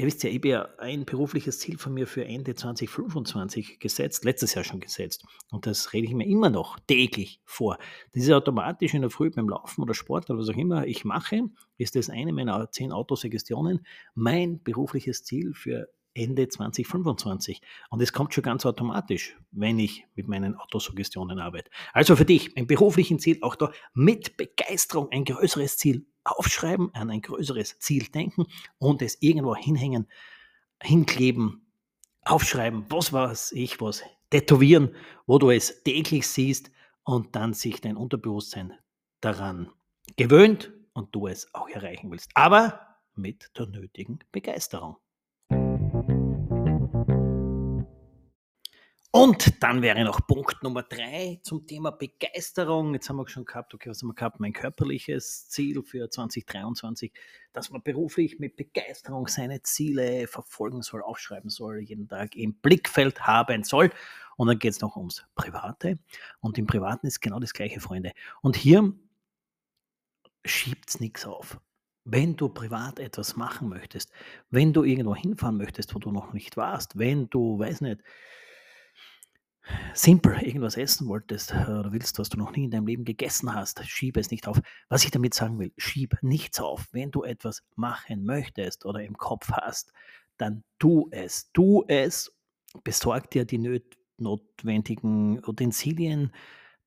Ihr 0.00 0.06
wisst 0.06 0.22
ja, 0.22 0.30
ich 0.30 0.36
habe 0.36 0.48
ja 0.48 0.68
ein 0.78 1.04
berufliches 1.04 1.58
Ziel 1.58 1.76
von 1.76 1.92
mir 1.92 2.06
für 2.06 2.24
Ende 2.24 2.54
2025 2.54 3.80
gesetzt, 3.80 4.24
letztes 4.24 4.54
Jahr 4.54 4.64
schon 4.64 4.80
gesetzt. 4.80 5.26
Und 5.50 5.66
das 5.66 5.92
rede 5.92 6.06
ich 6.06 6.14
mir 6.14 6.26
immer 6.26 6.48
noch 6.48 6.78
täglich 6.78 7.42
vor. 7.44 7.76
Das 8.14 8.22
ist 8.22 8.30
automatisch 8.30 8.94
in 8.94 9.02
der 9.02 9.10
Früh 9.10 9.28
beim 9.28 9.46
Laufen 9.46 9.82
oder 9.82 9.92
Sport 9.92 10.30
oder 10.30 10.38
was 10.38 10.48
auch 10.48 10.56
immer 10.56 10.86
ich 10.86 11.04
mache, 11.04 11.50
ist 11.76 11.96
das 11.96 12.08
eine 12.08 12.32
meiner 12.32 12.70
zehn 12.70 12.92
Autosuggestionen, 12.92 13.84
mein 14.14 14.62
berufliches 14.62 15.22
Ziel 15.22 15.52
für 15.52 15.90
Ende 16.14 16.48
2025. 16.48 17.60
Und 17.90 18.00
es 18.00 18.14
kommt 18.14 18.32
schon 18.32 18.42
ganz 18.42 18.64
automatisch, 18.64 19.36
wenn 19.50 19.78
ich 19.78 20.06
mit 20.14 20.28
meinen 20.28 20.54
Autosuggestionen 20.54 21.38
arbeite. 21.38 21.70
Also 21.92 22.16
für 22.16 22.24
dich 22.24 22.56
ein 22.56 22.66
berufliches 22.66 23.20
Ziel, 23.20 23.36
auch 23.42 23.54
da 23.54 23.70
mit 23.92 24.38
Begeisterung 24.38 25.12
ein 25.12 25.26
größeres 25.26 25.76
Ziel 25.76 26.06
aufschreiben, 26.24 26.94
an 26.94 27.10
ein 27.10 27.22
größeres 27.22 27.78
Ziel 27.78 28.04
denken 28.08 28.46
und 28.78 29.02
es 29.02 29.18
irgendwo 29.20 29.54
hinhängen, 29.54 30.08
hinkleben, 30.82 31.66
aufschreiben, 32.22 32.86
was 32.88 33.12
weiß 33.12 33.52
ich, 33.52 33.80
was 33.80 34.02
tätowieren, 34.30 34.94
wo 35.26 35.38
du 35.38 35.50
es 35.50 35.82
täglich 35.82 36.26
siehst 36.26 36.70
und 37.04 37.34
dann 37.36 37.54
sich 37.54 37.80
dein 37.80 37.96
Unterbewusstsein 37.96 38.74
daran 39.20 39.70
gewöhnt 40.16 40.72
und 40.92 41.14
du 41.14 41.26
es 41.26 41.52
auch 41.54 41.68
erreichen 41.68 42.10
willst. 42.10 42.30
Aber 42.34 42.98
mit 43.14 43.50
der 43.58 43.66
nötigen 43.66 44.20
Begeisterung. 44.32 44.96
Und 49.12 49.60
dann 49.60 49.82
wäre 49.82 50.04
noch 50.04 50.24
Punkt 50.24 50.62
Nummer 50.62 50.84
drei 50.84 51.40
zum 51.42 51.66
Thema 51.66 51.90
Begeisterung. 51.90 52.94
Jetzt 52.94 53.08
haben 53.08 53.16
wir 53.16 53.26
schon 53.26 53.44
gehabt, 53.44 53.74
okay, 53.74 53.90
was 53.90 54.02
haben 54.02 54.10
wir 54.10 54.14
gehabt? 54.14 54.38
Mein 54.38 54.52
körperliches 54.52 55.48
Ziel 55.48 55.82
für 55.82 56.08
2023, 56.08 57.12
dass 57.52 57.70
man 57.70 57.82
beruflich 57.82 58.38
mit 58.38 58.54
Begeisterung 58.54 59.26
seine 59.26 59.62
Ziele 59.62 60.28
verfolgen 60.28 60.82
soll, 60.82 61.02
aufschreiben 61.02 61.50
soll, 61.50 61.80
jeden 61.80 62.06
Tag 62.06 62.36
im 62.36 62.54
Blickfeld 62.54 63.26
haben 63.26 63.64
soll. 63.64 63.90
Und 64.36 64.46
dann 64.46 64.60
geht 64.60 64.74
es 64.74 64.80
noch 64.80 64.96
ums 64.96 65.26
Private. 65.34 65.98
Und 66.38 66.56
im 66.56 66.68
Privaten 66.68 67.08
ist 67.08 67.20
genau 67.20 67.40
das 67.40 67.52
gleiche, 67.52 67.80
Freunde. 67.80 68.12
Und 68.42 68.54
hier 68.54 68.92
schiebt 70.44 70.88
es 70.88 71.00
nichts 71.00 71.26
auf. 71.26 71.60
Wenn 72.04 72.36
du 72.36 72.48
privat 72.48 73.00
etwas 73.00 73.34
machen 73.34 73.68
möchtest, 73.68 74.12
wenn 74.50 74.72
du 74.72 74.84
irgendwo 74.84 75.16
hinfahren 75.16 75.56
möchtest, 75.56 75.96
wo 75.96 75.98
du 75.98 76.12
noch 76.12 76.32
nicht 76.32 76.56
warst, 76.56 76.96
wenn 76.96 77.28
du, 77.28 77.58
weiß 77.58 77.80
nicht, 77.80 78.02
simpel 79.94 80.40
irgendwas 80.40 80.76
essen 80.76 81.08
wolltest 81.08 81.52
äh, 81.52 81.70
oder 81.70 81.92
willst, 81.92 82.18
was 82.18 82.28
du 82.28 82.38
noch 82.38 82.52
nie 82.52 82.64
in 82.64 82.70
deinem 82.70 82.86
Leben 82.86 83.04
gegessen 83.04 83.54
hast, 83.54 83.84
schiebe 83.88 84.20
es 84.20 84.30
nicht 84.30 84.46
auf. 84.48 84.60
Was 84.88 85.04
ich 85.04 85.10
damit 85.10 85.34
sagen 85.34 85.58
will, 85.58 85.72
schieb 85.76 86.16
nichts 86.22 86.60
auf. 86.60 86.88
Wenn 86.92 87.10
du 87.10 87.22
etwas 87.22 87.62
machen 87.76 88.24
möchtest 88.24 88.86
oder 88.86 89.02
im 89.02 89.16
Kopf 89.16 89.50
hast, 89.52 89.92
dann 90.38 90.64
tu 90.78 91.08
es. 91.10 91.50
Tu 91.52 91.84
es, 91.88 92.34
besorg 92.84 93.30
dir 93.30 93.44
die 93.44 93.82
notwendigen 94.16 95.42
Utensilien, 95.46 96.32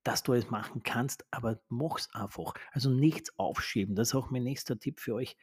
dass 0.04 0.24
du 0.24 0.34
es 0.34 0.50
machen 0.50 0.84
kannst, 0.84 1.26
aber 1.32 1.60
mach's 1.70 2.10
einfach. 2.14 2.54
Also 2.72 2.90
nichts 2.90 3.38
aufschieben. 3.38 3.96
Das 3.96 4.10
ist 4.10 4.16
auch 4.16 4.32
mein 4.32 4.44
nächster 4.44 4.78
Tipp 4.78 5.00
für 5.00 5.16
euch. 5.16 5.38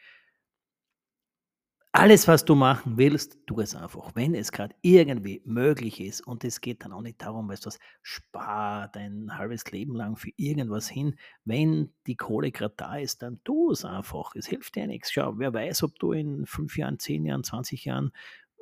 Alles, 2.01 2.27
was 2.27 2.47
du 2.47 2.55
machen 2.55 2.97
willst, 2.97 3.37
tu 3.47 3.61
es 3.61 3.75
einfach, 3.75 4.13
wenn 4.15 4.35
es 4.35 4.53
gerade 4.53 4.75
irgendwie 4.81 5.43
möglich 5.45 6.01
ist. 6.01 6.27
Und 6.27 6.45
es 6.45 6.63
geht 6.63 6.83
dann 6.83 6.95
auch 6.95 7.03
nicht 7.03 7.21
darum, 7.21 7.47
weißt 7.51 7.67
du 7.67 7.67
was, 7.67 7.79
spar 8.01 8.89
dein 8.89 9.37
halbes 9.37 9.71
Leben 9.71 9.95
lang 9.95 10.17
für 10.17 10.31
irgendwas 10.37 10.89
hin. 10.89 11.17
Wenn 11.45 11.93
die 12.07 12.17
Kohle 12.17 12.53
gerade 12.53 12.73
da 12.75 12.97
ist, 12.97 13.21
dann 13.21 13.45
tu 13.45 13.71
es 13.71 13.85
einfach. 13.85 14.35
Es 14.35 14.47
hilft 14.47 14.77
dir 14.77 14.87
nichts. 14.87 15.13
Schau, 15.13 15.35
wer 15.37 15.53
weiß, 15.53 15.83
ob 15.83 15.99
du 15.99 16.13
in 16.13 16.47
fünf 16.47 16.79
Jahren, 16.79 16.99
zehn 16.99 17.27
Jahren, 17.27 17.45
20 17.45 17.85
Jahren, 17.85 18.13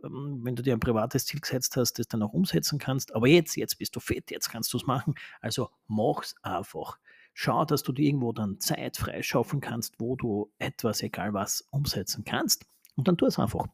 ähm, 0.03 0.41
wenn 0.43 0.57
du 0.57 0.65
dir 0.65 0.73
ein 0.73 0.81
privates 0.81 1.27
Ziel 1.27 1.39
gesetzt 1.39 1.77
hast, 1.77 2.01
das 2.01 2.09
dann 2.09 2.25
auch 2.25 2.33
umsetzen 2.33 2.81
kannst. 2.81 3.15
Aber 3.15 3.29
jetzt, 3.29 3.57
jetzt 3.57 3.79
bist 3.79 3.95
du 3.95 4.01
fit, 4.01 4.33
jetzt 4.33 4.51
kannst 4.51 4.73
du 4.73 4.79
es 4.79 4.87
machen. 4.89 5.15
Also 5.41 5.71
mach's 5.87 6.35
einfach. 6.43 6.99
Schau, 7.35 7.65
dass 7.65 7.85
du 7.85 7.93
dir 7.93 8.07
irgendwo 8.07 8.33
dann 8.33 8.59
Zeit 8.59 8.97
freischaufeln 8.97 9.61
kannst, 9.61 9.95
wo 10.01 10.17
du 10.17 10.51
etwas, 10.59 11.05
egal 11.05 11.35
was, 11.35 11.65
umsetzen 11.71 12.25
kannst. 12.25 12.67
Und 12.99 13.07
dann 13.07 13.17
tu 13.17 13.27
es 13.27 13.39
einfach. 13.39 13.69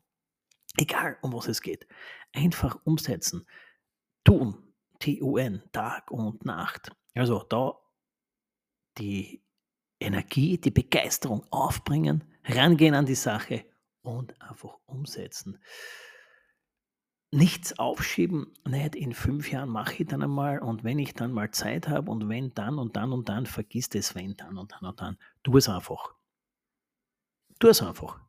Egal, 0.77 1.17
um 1.23 1.33
was 1.33 1.49
es 1.49 1.63
geht. 1.63 1.89
Einfach 2.33 2.79
umsetzen. 2.85 3.47
Tun. 4.23 4.75
T-U-N. 4.99 5.63
Tag 5.73 6.11
und 6.11 6.45
Nacht. 6.45 6.93
Also 7.15 7.43
da 7.43 7.81
die 8.99 9.43
Energie, 9.99 10.59
die 10.59 10.71
Begeisterung 10.71 11.47
aufbringen, 11.51 12.23
rangehen 12.45 12.95
an 12.95 13.07
die 13.07 13.15
Sache 13.15 13.65
und 14.03 14.39
einfach 14.43 14.77
umsetzen. 14.85 15.59
Nichts 17.31 17.79
aufschieben, 17.79 18.53
nicht 18.69 18.95
in 18.95 19.15
fünf 19.15 19.51
Jahren 19.51 19.71
mache 19.71 20.03
ich 20.03 20.09
dann 20.09 20.23
einmal 20.23 20.59
und 20.59 20.85
wenn 20.85 20.99
ich 20.99 21.15
dann 21.15 21.33
mal 21.33 21.51
Zeit 21.51 21.89
habe 21.89 22.11
und 22.11 22.29
wenn 22.29 22.53
dann 22.55 22.79
und 22.79 22.95
dann 22.97 23.13
und 23.13 23.29
dann, 23.31 23.47
vergiss 23.47 23.89
das 23.89 24.15
wenn 24.15 24.37
dann 24.37 24.59
und 24.59 24.73
dann 24.73 24.85
und 24.85 25.01
dann. 25.01 25.19
Tu 25.43 25.57
es 25.57 25.69
einfach. 25.69 26.15
Tu 27.59 27.69
es 27.69 27.83
einfach. 27.83 28.21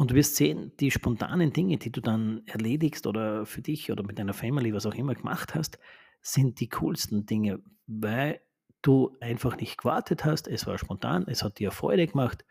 Und 0.00 0.12
du 0.12 0.14
wirst 0.14 0.36
sehen, 0.36 0.72
die 0.80 0.90
spontanen 0.90 1.52
Dinge, 1.52 1.76
die 1.76 1.92
du 1.92 2.00
dann 2.00 2.40
erledigst 2.46 3.06
oder 3.06 3.44
für 3.44 3.60
dich 3.60 3.92
oder 3.92 4.02
mit 4.02 4.18
deiner 4.18 4.32
Family, 4.32 4.72
was 4.72 4.86
auch 4.86 4.94
immer 4.94 5.14
gemacht 5.14 5.54
hast, 5.54 5.78
sind 6.22 6.58
die 6.60 6.70
coolsten 6.70 7.26
Dinge, 7.26 7.62
weil 7.86 8.40
du 8.80 9.14
einfach 9.20 9.58
nicht 9.58 9.76
gewartet 9.76 10.24
hast. 10.24 10.48
Es 10.48 10.66
war 10.66 10.78
spontan, 10.78 11.26
es 11.28 11.44
hat 11.44 11.58
dir 11.58 11.70
Freude 11.70 12.06
gemacht 12.06 12.46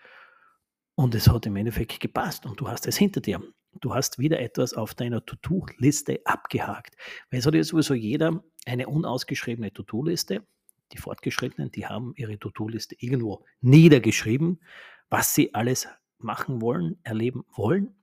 und 0.94 1.15
es 1.15 1.27
hat 1.27 1.48
im 1.48 1.56
Endeffekt 1.56 2.00
gepasst 2.00 2.46
und 2.46 2.62
du 2.62 2.68
hast 2.68 2.86
es 2.86 2.98
hinter 2.98 3.20
dir. 3.20 3.41
Du 3.82 3.96
hast 3.96 4.20
wieder 4.20 4.39
etwas 4.39 4.75
auf 4.75 4.94
deiner 4.94 5.25
To-Do-Liste 5.25 6.20
abgehakt. 6.25 6.98
Weil 7.32 7.39
es 7.39 7.48
hat 7.48 7.56
ja 7.56 7.63
sowieso 7.63 7.96
jeder 7.96 8.44
eine 8.68 8.88
unausgeschriebene 8.88 9.74
To-Do-Liste. 9.74 10.46
Die 10.91 11.00
Fortgeschrittenen, 11.00 11.72
die 11.72 11.88
haben 11.88 12.13
ihre 12.15 12.38
To-Do-Liste 12.38 12.96
irgendwo 13.00 13.44
niedergeschrieben, 13.62 14.62
was 15.10 15.34
sie 15.34 15.56
alles 15.56 15.88
machen 16.19 16.61
wollen, 16.61 16.99
erleben 17.03 17.43
wollen. 17.55 17.95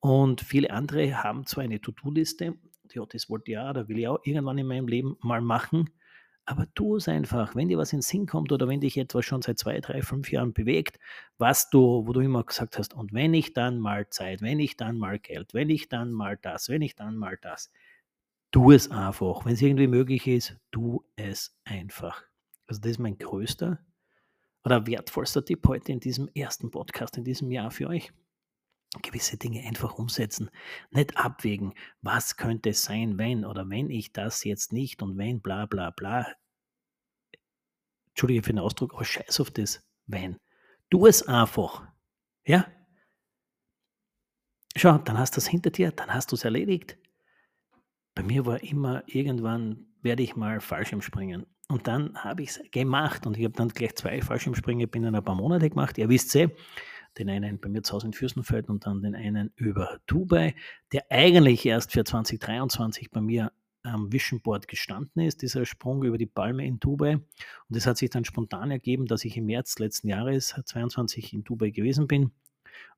Und 0.00 0.40
viele 0.40 0.70
andere 0.70 1.22
haben 1.22 1.46
zwar 1.46 1.64
eine 1.64 1.80
To-Do-Liste, 1.80 2.58
ja, 2.92 3.06
das 3.06 3.30
wollte 3.30 3.50
ich 3.50 3.54
ja, 3.54 3.72
da 3.72 3.88
will 3.88 3.98
ich 3.98 4.08
auch 4.08 4.20
irgendwann 4.24 4.58
in 4.58 4.66
meinem 4.66 4.88
Leben 4.88 5.16
mal 5.20 5.40
machen, 5.40 5.90
aber 6.44 6.66
tu 6.74 6.96
es 6.96 7.08
einfach, 7.08 7.54
wenn 7.54 7.68
dir 7.68 7.78
was 7.78 7.92
in 7.92 7.98
den 7.98 8.02
Sinn 8.02 8.26
kommt 8.26 8.50
oder 8.50 8.66
wenn 8.66 8.80
dich 8.80 8.98
etwas 8.98 9.24
schon 9.24 9.42
seit 9.42 9.58
zwei, 9.58 9.80
drei, 9.80 10.02
fünf 10.02 10.32
Jahren 10.32 10.52
bewegt, 10.52 10.98
was 11.38 11.70
du, 11.70 12.06
wo 12.06 12.12
du 12.12 12.20
immer 12.20 12.42
gesagt 12.42 12.78
hast, 12.78 12.94
und 12.94 13.12
wenn 13.12 13.32
ich 13.32 13.52
dann 13.52 13.78
mal 13.78 14.08
Zeit, 14.10 14.42
wenn 14.42 14.58
ich 14.58 14.76
dann 14.76 14.98
mal 14.98 15.18
Geld, 15.20 15.54
wenn 15.54 15.70
ich 15.70 15.88
dann 15.88 16.10
mal 16.10 16.36
das, 16.36 16.68
wenn 16.68 16.82
ich 16.82 16.96
dann 16.96 17.16
mal 17.16 17.38
das, 17.40 17.70
tu 18.50 18.72
es 18.72 18.90
einfach. 18.90 19.44
Wenn 19.44 19.54
es 19.54 19.62
irgendwie 19.62 19.86
möglich 19.86 20.26
ist, 20.26 20.56
tu 20.72 21.04
es 21.16 21.56
einfach. 21.64 22.24
Also 22.66 22.80
das 22.80 22.92
ist 22.92 22.98
mein 22.98 23.18
größter 23.18 23.78
oder 24.64 24.86
wertvollster 24.86 25.44
Tipp 25.44 25.66
heute 25.66 25.92
in 25.92 26.00
diesem 26.00 26.28
ersten 26.34 26.70
Podcast 26.70 27.16
in 27.16 27.24
diesem 27.24 27.50
Jahr 27.50 27.70
für 27.70 27.88
euch. 27.88 28.12
Gewisse 29.02 29.38
Dinge 29.38 29.62
einfach 29.66 29.94
umsetzen, 29.94 30.50
nicht 30.90 31.16
abwägen, 31.16 31.72
was 32.02 32.36
könnte 32.36 32.70
es 32.70 32.82
sein, 32.82 33.16
wenn 33.16 33.44
oder 33.44 33.68
wenn 33.70 33.88
ich 33.88 34.12
das 34.12 34.44
jetzt 34.44 34.72
nicht 34.72 35.02
und 35.02 35.16
wenn 35.16 35.40
bla 35.40 35.64
bla 35.66 35.90
bla. 35.90 36.26
Entschuldige 38.08 38.42
für 38.42 38.52
den 38.52 38.58
Ausdruck, 38.58 38.92
aber 38.92 39.04
scheiß 39.04 39.40
auf 39.40 39.50
das, 39.50 39.82
wenn. 40.06 40.38
Tu 40.90 41.06
es 41.06 41.22
einfach. 41.22 41.86
Ja? 42.44 42.66
Schau, 44.76 44.98
dann 44.98 45.18
hast 45.18 45.36
du 45.36 45.40
es 45.40 45.46
hinter 45.46 45.70
dir, 45.70 45.90
dann 45.92 46.12
hast 46.12 46.30
du 46.30 46.36
es 46.36 46.44
erledigt. 46.44 46.98
Bei 48.14 48.22
mir 48.22 48.44
war 48.44 48.62
immer, 48.62 49.02
irgendwann 49.06 49.86
werde 50.02 50.22
ich 50.22 50.36
mal 50.36 50.60
Fallschirm 50.60 51.00
springen. 51.00 51.46
Und 51.68 51.86
dann 51.86 52.16
habe 52.16 52.42
ich 52.42 52.50
es 52.50 52.60
gemacht 52.70 53.26
und 53.26 53.38
ich 53.38 53.44
habe 53.44 53.54
dann 53.54 53.68
gleich 53.68 53.94
zwei 53.94 54.20
Fallschirmsprünge 54.20 54.86
binnen 54.88 55.14
ein 55.14 55.24
paar 55.24 55.34
Monate 55.34 55.70
gemacht. 55.70 55.96
Ihr 55.98 56.08
wisst 56.08 56.34
eh, 56.36 56.48
Den 57.18 57.30
einen 57.30 57.60
bei 57.60 57.68
mir 57.68 57.82
zu 57.82 57.94
Hause 57.94 58.06
in 58.06 58.12
Fürstenfeld 58.12 58.68
und 58.68 58.86
dann 58.86 59.02
den 59.02 59.14
einen 59.14 59.52
über 59.56 59.98
Dubai, 60.06 60.54
der 60.92 61.04
eigentlich 61.10 61.64
erst 61.64 61.92
für 61.92 62.04
2023 62.04 63.10
bei 63.10 63.20
mir 63.20 63.52
am 63.82 64.12
Vision 64.12 64.40
Board 64.40 64.68
gestanden 64.68 65.22
ist, 65.22 65.42
dieser 65.42 65.66
Sprung 65.66 66.04
über 66.04 66.18
die 66.18 66.26
Palme 66.26 66.66
in 66.66 66.78
Dubai. 66.78 67.14
Und 67.14 67.76
es 67.76 67.86
hat 67.86 67.98
sich 67.98 68.10
dann 68.10 68.24
spontan 68.24 68.70
ergeben, 68.70 69.06
dass 69.06 69.24
ich 69.24 69.36
im 69.36 69.46
März 69.46 69.78
letzten 69.78 70.08
Jahres 70.08 70.54
22 70.64 71.32
in 71.32 71.44
Dubai 71.44 71.70
gewesen 71.70 72.06
bin. 72.06 72.32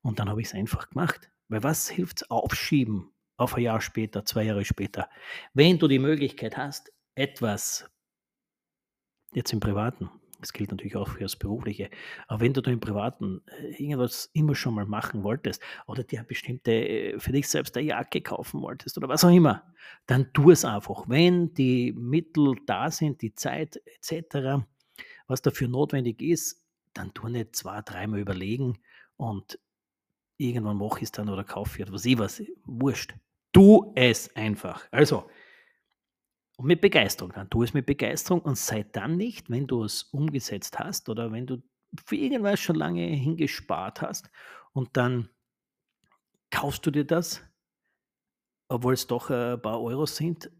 Und 0.02 0.18
dann 0.18 0.28
habe 0.28 0.40
ich 0.40 0.48
es 0.48 0.54
einfach 0.54 0.90
gemacht. 0.90 1.30
Weil 1.48 1.62
was 1.62 1.88
hilft 1.88 2.22
es 2.22 2.30
aufschieben 2.30 3.10
auf 3.36 3.54
ein 3.54 3.62
Jahr 3.62 3.80
später, 3.80 4.24
zwei 4.24 4.44
Jahre 4.44 4.64
später? 4.64 5.08
Wenn 5.52 5.78
du 5.78 5.88
die 5.88 5.98
Möglichkeit 5.98 6.56
hast, 6.56 6.92
etwas 7.14 7.88
jetzt 9.34 9.52
im 9.52 9.60
Privaten, 9.60 10.10
das 10.40 10.52
gilt 10.52 10.70
natürlich 10.70 10.96
auch 10.96 11.08
für 11.08 11.20
das 11.20 11.36
Berufliche, 11.36 11.90
aber 12.28 12.40
wenn 12.40 12.52
du 12.52 12.60
da 12.60 12.70
im 12.70 12.80
Privaten 12.80 13.40
äh, 13.46 13.82
irgendwas 13.82 14.30
immer 14.34 14.54
schon 14.54 14.74
mal 14.74 14.84
machen 14.84 15.22
wolltest 15.22 15.62
oder 15.86 16.02
dir 16.02 16.22
bestimmte 16.22 16.72
äh, 16.72 17.18
für 17.18 17.32
dich 17.32 17.48
selbst 17.48 17.76
eine 17.76 17.86
Jacke 17.86 18.20
kaufen 18.20 18.60
wolltest 18.60 18.98
oder 18.98 19.08
was 19.08 19.24
auch 19.24 19.30
immer, 19.30 19.62
dann 20.06 20.32
tu 20.32 20.50
es 20.50 20.64
einfach. 20.64 21.08
Wenn 21.08 21.54
die 21.54 21.92
Mittel 21.92 22.56
da 22.66 22.90
sind, 22.90 23.22
die 23.22 23.34
Zeit 23.34 23.80
etc., 23.86 24.64
was 25.26 25.40
dafür 25.40 25.68
notwendig 25.68 26.20
ist, 26.20 26.62
dann 26.92 27.14
tu 27.14 27.28
nicht 27.28 27.56
zwei, 27.56 27.80
dreimal 27.80 28.20
überlegen 28.20 28.78
und 29.16 29.58
irgendwann 30.36 30.76
mache 30.76 30.98
ich 30.98 31.04
es 31.04 31.12
dann 31.12 31.28
oder 31.28 31.44
kaufe 31.44 31.78
ich 31.78 31.86
etwas, 31.86 32.04
ich 32.04 32.18
was, 32.18 32.42
wurscht. 32.64 33.14
Tu 33.52 33.92
es 33.94 34.34
einfach. 34.36 34.86
Also, 34.90 35.28
und 36.56 36.66
mit 36.66 36.80
Begeisterung 36.80 37.32
dann. 37.32 37.50
Tu 37.50 37.62
es 37.62 37.74
mit 37.74 37.86
Begeisterung 37.86 38.40
und 38.40 38.56
sei 38.56 38.84
dann 38.84 39.16
nicht, 39.16 39.50
wenn 39.50 39.66
du 39.66 39.84
es 39.84 40.04
umgesetzt 40.04 40.78
hast 40.78 41.08
oder 41.08 41.32
wenn 41.32 41.46
du 41.46 41.62
für 42.06 42.16
irgendwas 42.16 42.60
schon 42.60 42.76
lange 42.76 43.06
hingespart 43.06 44.02
hast 44.02 44.30
und 44.72 44.96
dann 44.96 45.28
kaufst 46.50 46.84
du 46.86 46.90
dir 46.90 47.04
das, 47.04 47.42
obwohl 48.68 48.94
es 48.94 49.06
doch 49.06 49.30
ein 49.30 49.60
paar 49.60 49.80
Euros 49.80 50.16
sind, 50.16 50.50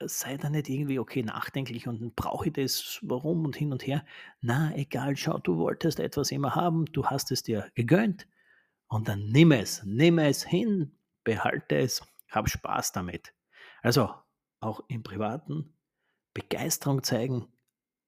sei 0.00 0.36
dann 0.36 0.52
nicht 0.52 0.68
irgendwie, 0.68 0.98
okay, 0.98 1.22
nachdenklich 1.22 1.86
und 1.86 2.16
brauche 2.16 2.48
ich 2.48 2.52
das, 2.54 2.98
warum 3.02 3.44
und 3.44 3.56
hin 3.56 3.72
und 3.72 3.86
her. 3.86 4.04
Na, 4.40 4.74
egal, 4.74 5.16
schau, 5.16 5.38
du 5.38 5.58
wolltest 5.58 6.00
etwas 6.00 6.30
immer 6.32 6.54
haben, 6.54 6.86
du 6.86 7.06
hast 7.06 7.30
es 7.30 7.42
dir 7.42 7.70
gegönnt 7.74 8.26
und 8.88 9.08
dann 9.08 9.30
nimm 9.30 9.52
es, 9.52 9.82
nimm 9.84 10.18
es 10.18 10.44
hin, 10.44 10.92
behalte 11.24 11.76
es, 11.76 12.02
hab 12.30 12.48
Spaß 12.48 12.92
damit. 12.92 13.32
Also 13.82 14.10
auch 14.62 14.82
im 14.88 15.02
Privaten 15.02 15.74
Begeisterung 16.34 17.02
zeigen 17.02 17.48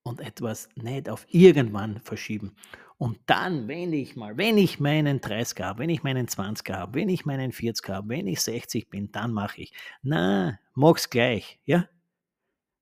und 0.02 0.20
etwas 0.20 0.68
nicht 0.76 1.08
auf 1.08 1.26
irgendwann 1.28 2.00
verschieben. 2.00 2.54
Und 2.96 3.18
dann, 3.26 3.68
wenn 3.68 3.92
ich 3.92 4.16
mal, 4.16 4.36
wenn 4.36 4.56
ich 4.56 4.78
meinen 4.78 5.20
30 5.20 5.60
habe, 5.60 5.80
wenn 5.80 5.90
ich 5.90 6.02
meinen 6.02 6.28
20 6.28 6.70
habe, 6.70 6.94
wenn 6.94 7.08
ich 7.08 7.26
meinen 7.26 7.52
40 7.52 7.88
habe, 7.88 8.08
wenn 8.08 8.26
ich 8.26 8.40
60 8.40 8.88
bin, 8.88 9.10
dann 9.10 9.32
mache 9.32 9.62
ich. 9.62 9.72
Na, 10.02 10.58
mach's 10.74 11.10
gleich, 11.10 11.58
ja? 11.64 11.88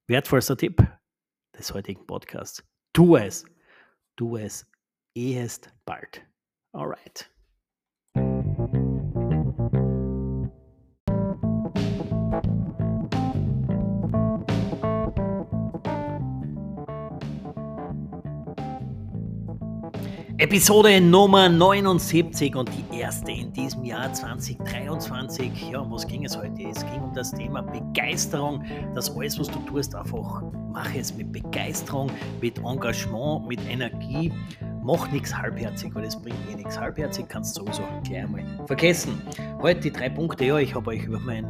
Wertvollster 0.07 0.57
Tipp 0.57 0.87
des 1.57 1.73
heutigen 1.73 2.07
Podcasts. 2.07 2.62
Tu 2.93 3.17
es. 3.17 3.45
Tu 4.17 4.37
es 4.37 4.71
ehest 5.14 5.73
bald. 5.87 6.23
Alright. 6.73 7.32
Episode 20.42 21.00
Nummer 21.00 21.48
79 21.48 22.57
und 22.57 22.68
die 22.68 22.98
erste 22.98 23.31
in 23.31 23.52
diesem 23.52 23.85
Jahr 23.85 24.12
2023. 24.12 25.70
Ja, 25.70 25.78
um 25.78 25.92
was 25.92 26.05
ging 26.05 26.24
es 26.24 26.37
heute? 26.37 26.64
Es 26.68 26.85
ging 26.85 27.00
um 27.00 27.14
das 27.14 27.31
Thema 27.31 27.62
Begeisterung. 27.62 28.64
Das 28.92 29.16
alles, 29.16 29.38
was 29.38 29.46
du 29.46 29.61
tust, 29.61 29.94
einfach 29.94 30.42
mach 30.72 30.92
es 30.96 31.14
mit 31.14 31.31
Begeisterung, 31.31 32.11
mit 32.40 32.59
Engagement, 32.59 33.46
mit 33.46 33.61
Energie. 33.70 34.33
Mach 34.83 35.09
nichts 35.12 35.33
halbherzig, 35.33 35.94
weil 35.94 36.02
das 36.02 36.20
bringt 36.20 36.38
eh 36.50 36.57
nichts. 36.57 36.76
Halbherzig 36.76 37.28
kannst 37.28 37.57
du 37.57 37.61
sowieso 37.61 37.85
gleich 38.02 38.24
einmal 38.24 38.42
vergessen. 38.66 39.22
Heute 39.61 39.78
die 39.83 39.92
drei 39.92 40.09
Punkte. 40.09 40.44
Ja, 40.44 40.59
ich 40.59 40.74
habe 40.74 40.90
euch 40.90 41.05
über 41.05 41.20
mein 41.20 41.46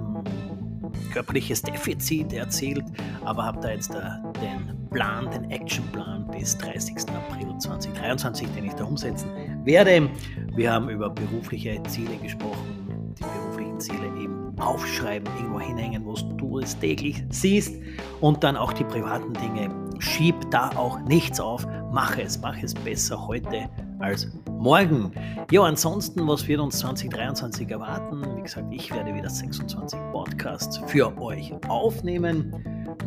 körperliches 1.14 1.62
Defizit 1.62 2.34
erzählt, 2.34 2.84
aber 3.24 3.42
habe 3.46 3.60
da 3.62 3.70
jetzt 3.70 3.94
den 3.94 4.88
Plan, 4.90 5.30
den 5.30 5.50
Actionplan 5.50 6.30
bis 6.32 6.56
30. 6.58 6.96
April 7.10 7.56
2023, 7.58 8.48
den 8.56 8.64
ich 8.64 8.74
da 8.74 8.84
umsetzen 8.84 9.30
werde. 9.64 10.10
Wir 10.54 10.72
haben 10.72 10.88
über 10.88 11.10
berufliche 11.10 11.80
Ziele 11.84 12.16
gesprochen, 12.16 13.14
die 13.18 13.22
beruflichen 13.22 13.80
Ziele 13.80 14.06
eben 14.20 14.58
aufschreiben, 14.58 15.28
irgendwo 15.36 15.60
hinhängen, 15.60 16.04
wo 16.04 16.14
du 16.14 16.58
es 16.58 16.78
täglich 16.78 17.24
siehst 17.30 17.80
und 18.20 18.42
dann 18.42 18.56
auch 18.56 18.72
die 18.72 18.84
privaten 18.84 19.32
Dinge. 19.34 19.70
Schieb 19.98 20.34
da 20.50 20.70
auch 20.70 20.98
nichts 21.00 21.38
auf, 21.38 21.66
mach 21.92 22.18
es, 22.18 22.40
mach 22.40 22.60
es 22.60 22.74
besser 22.74 23.26
heute 23.26 23.68
als 24.00 24.28
morgen. 24.50 25.12
Ja, 25.50 25.62
ansonsten, 25.62 26.26
was 26.26 26.46
wird 26.48 26.60
uns 26.60 26.78
2023 26.80 27.70
erwarten? 27.70 28.22
Wie 28.36 28.42
gesagt, 28.42 28.66
ich 28.72 28.92
werde 28.92 29.14
wieder 29.14 29.30
26 29.30 29.98
Podcasts 30.12 30.80
für 30.86 31.16
euch 31.20 31.52
aufnehmen. 31.68 32.52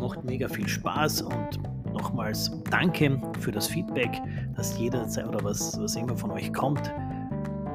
Macht 0.00 0.24
mega 0.24 0.48
viel 0.48 0.68
Spaß 0.68 1.22
und 1.22 1.60
nochmals 1.96 2.50
danke 2.70 3.20
für 3.40 3.52
das 3.52 3.66
Feedback, 3.66 4.20
dass 4.56 4.78
jederzeit 4.78 5.26
oder 5.26 5.42
was, 5.42 5.78
was 5.80 5.96
immer 5.96 6.16
von 6.16 6.30
euch 6.30 6.52
kommt. 6.52 6.92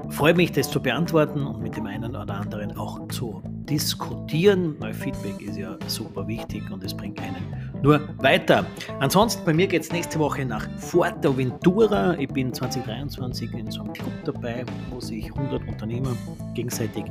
Freut 0.10 0.36
mich, 0.36 0.52
das 0.52 0.70
zu 0.70 0.82
beantworten 0.82 1.46
und 1.48 1.62
mit 1.62 1.78
dem 1.78 1.86
einen 1.86 2.16
oder 2.16 2.34
anderen 2.34 2.78
auch 2.78 3.08
zu 3.08 3.42
diskutieren. 3.70 4.76
Weil 4.80 4.94
Feedback 4.94 5.42
ist 5.42 5.58
ja 5.58 5.78
super 5.88 6.28
wichtig 6.28 6.70
und 6.70 6.84
es 6.84 6.94
bringt 6.94 7.20
einen 7.22 7.72
nur 7.82 8.02
weiter. 8.18 8.66
Ansonsten, 9.00 9.44
bei 9.46 9.54
mir 9.54 9.68
geht 9.68 9.84
es 9.84 9.92
nächste 9.92 10.20
Woche 10.20 10.46
nach 10.46 10.68
Fuerteventura. 10.78 12.18
Ich 12.18 12.28
bin 12.28 12.54
2023 12.54 13.54
in 13.54 13.72
so 13.72 13.82
einem 13.82 13.94
Club 13.94 14.12
dabei, 14.26 14.66
wo 14.90 15.00
sich 15.00 15.34
100 15.34 15.66
Unternehmer 15.68 16.12
gegenseitig 16.54 17.06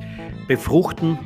befruchten 0.47 1.19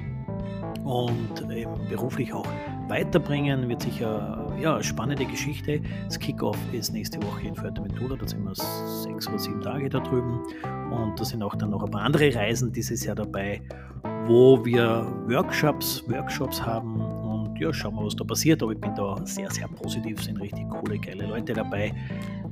und 0.85 1.49
beruflich 1.91 2.33
auch 2.33 2.47
weiterbringen. 2.89 3.69
Wird 3.69 3.83
sicher 3.83 4.53
ja, 4.61 4.83
spannende 4.83 5.25
Geschichte. 5.25 5.81
Das 6.07 6.19
Kickoff 6.19 6.59
ist 6.73 6.93
nächste 6.93 7.23
Woche 7.23 7.49
in 7.49 7.55
Fuerteventura, 7.55 8.17
da 8.17 8.27
sind 8.27 8.45
wir 8.45 8.55
sechs 8.55 9.29
oder 9.29 9.39
sieben 9.39 9.61
Tage 9.61 9.89
da 9.89 10.01
drüben. 10.01 10.41
Und 10.91 11.19
da 11.19 11.25
sind 11.25 11.43
auch 11.43 11.55
dann 11.55 11.71
noch 11.71 11.83
ein 11.83 11.91
paar 11.91 12.03
andere 12.03 12.35
Reisen 12.35 12.73
dieses 12.73 13.05
Jahr 13.05 13.17
dabei, 13.17 13.63
wo 14.27 14.65
wir 14.65 15.07
Workshops, 15.27 16.05
Workshops 16.09 16.65
haben 16.65 17.24
ja, 17.65 17.73
schauen 17.73 17.95
wir, 17.97 18.05
was 18.05 18.17
da 18.17 18.25
passiert. 18.25 18.63
Aber 18.63 18.73
ich 18.73 18.81
bin 18.81 18.95
da 18.95 19.17
sehr, 19.25 19.51
sehr 19.51 19.67
positiv, 19.69 20.23
sind 20.23 20.41
richtig 20.41 20.69
coole, 20.69 20.99
geile 20.99 21.27
Leute 21.27 21.53
dabei. 21.53 21.93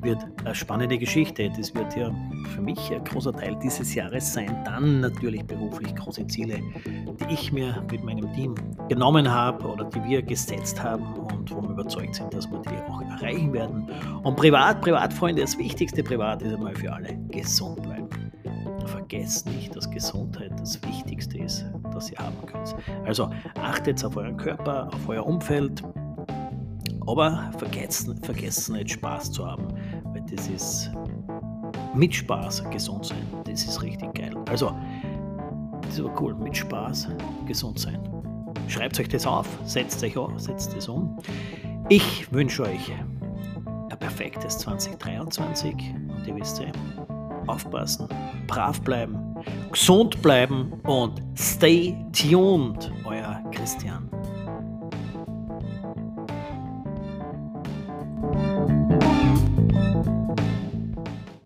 Wird 0.00 0.24
eine 0.44 0.54
spannende 0.54 0.98
Geschichte. 0.98 1.50
Das 1.56 1.74
wird 1.74 1.96
ja 1.96 2.12
für 2.54 2.62
mich 2.62 2.78
ein 2.92 3.04
großer 3.04 3.32
Teil 3.32 3.56
dieses 3.62 3.94
Jahres 3.94 4.32
sein. 4.32 4.56
Dann 4.64 5.00
natürlich 5.00 5.44
beruflich 5.44 5.94
große 5.94 6.26
Ziele, 6.26 6.60
die 6.86 7.34
ich 7.34 7.52
mir 7.52 7.84
mit 7.90 8.02
meinem 8.02 8.32
Team 8.32 8.54
genommen 8.88 9.30
habe 9.30 9.66
oder 9.66 9.84
die 9.84 10.02
wir 10.04 10.22
gesetzt 10.22 10.82
haben 10.82 11.04
und 11.14 11.50
wo 11.54 11.62
wir 11.62 11.70
überzeugt 11.70 12.16
sind, 12.16 12.32
dass 12.34 12.50
wir 12.50 12.60
die 12.62 12.90
auch 12.90 13.02
erreichen 13.02 13.52
werden. 13.52 13.88
Und 14.22 14.36
privat, 14.36 14.80
Privatfreunde, 14.80 15.42
das 15.42 15.56
wichtigste 15.58 16.02
Privat 16.02 16.42
ist 16.42 16.54
einmal 16.54 16.74
für 16.74 16.92
alle 16.92 17.16
gesund. 17.30 17.86
Vergesst 18.86 19.46
nicht, 19.46 19.74
dass 19.74 19.90
Gesundheit 19.90 20.52
das 20.58 20.82
Wichtigste 20.82 21.38
ist, 21.38 21.64
das 21.92 22.10
ihr 22.10 22.18
haben 22.18 22.36
könnt. 22.46 22.74
Also 23.04 23.30
achtet 23.60 24.04
auf 24.04 24.16
euren 24.16 24.36
Körper, 24.36 24.88
auf 24.92 25.08
euer 25.08 25.26
Umfeld, 25.26 25.82
aber 27.06 27.50
vergessen, 27.58 28.16
vergessen 28.22 28.76
nicht 28.76 28.92
Spaß 28.92 29.32
zu 29.32 29.46
haben, 29.46 29.68
weil 30.12 30.22
das 30.30 30.48
ist 30.48 30.90
mit 31.94 32.14
Spaß 32.14 32.64
gesund 32.70 33.06
sein. 33.06 33.26
Das 33.44 33.64
ist 33.64 33.82
richtig 33.82 34.14
geil. 34.14 34.34
Also, 34.48 34.74
das 35.82 36.00
aber 36.00 36.14
cool, 36.20 36.34
mit 36.34 36.56
Spaß 36.56 37.08
gesund 37.46 37.78
sein. 37.78 38.00
Schreibt 38.68 38.98
euch 38.98 39.08
das 39.08 39.26
auf, 39.26 39.48
setzt 39.64 40.02
euch 40.02 40.16
auf, 40.16 40.32
setzt 40.38 40.74
es 40.76 40.88
um. 40.88 41.18
Ich 41.88 42.32
wünsche 42.32 42.62
euch 42.62 42.92
ein 42.92 43.98
perfektes 43.98 44.58
2023 44.58 45.74
und 46.08 46.26
ihr 46.26 46.36
wisst 46.36 46.60
ja, 46.60 46.66
aufpassen, 47.48 48.08
brav 48.46 48.80
bleiben, 48.82 49.18
gesund 49.72 50.20
bleiben 50.22 50.72
und 50.84 51.22
stay 51.36 51.96
tuned, 52.12 52.92
euer 53.04 53.42
Christian. 53.50 54.11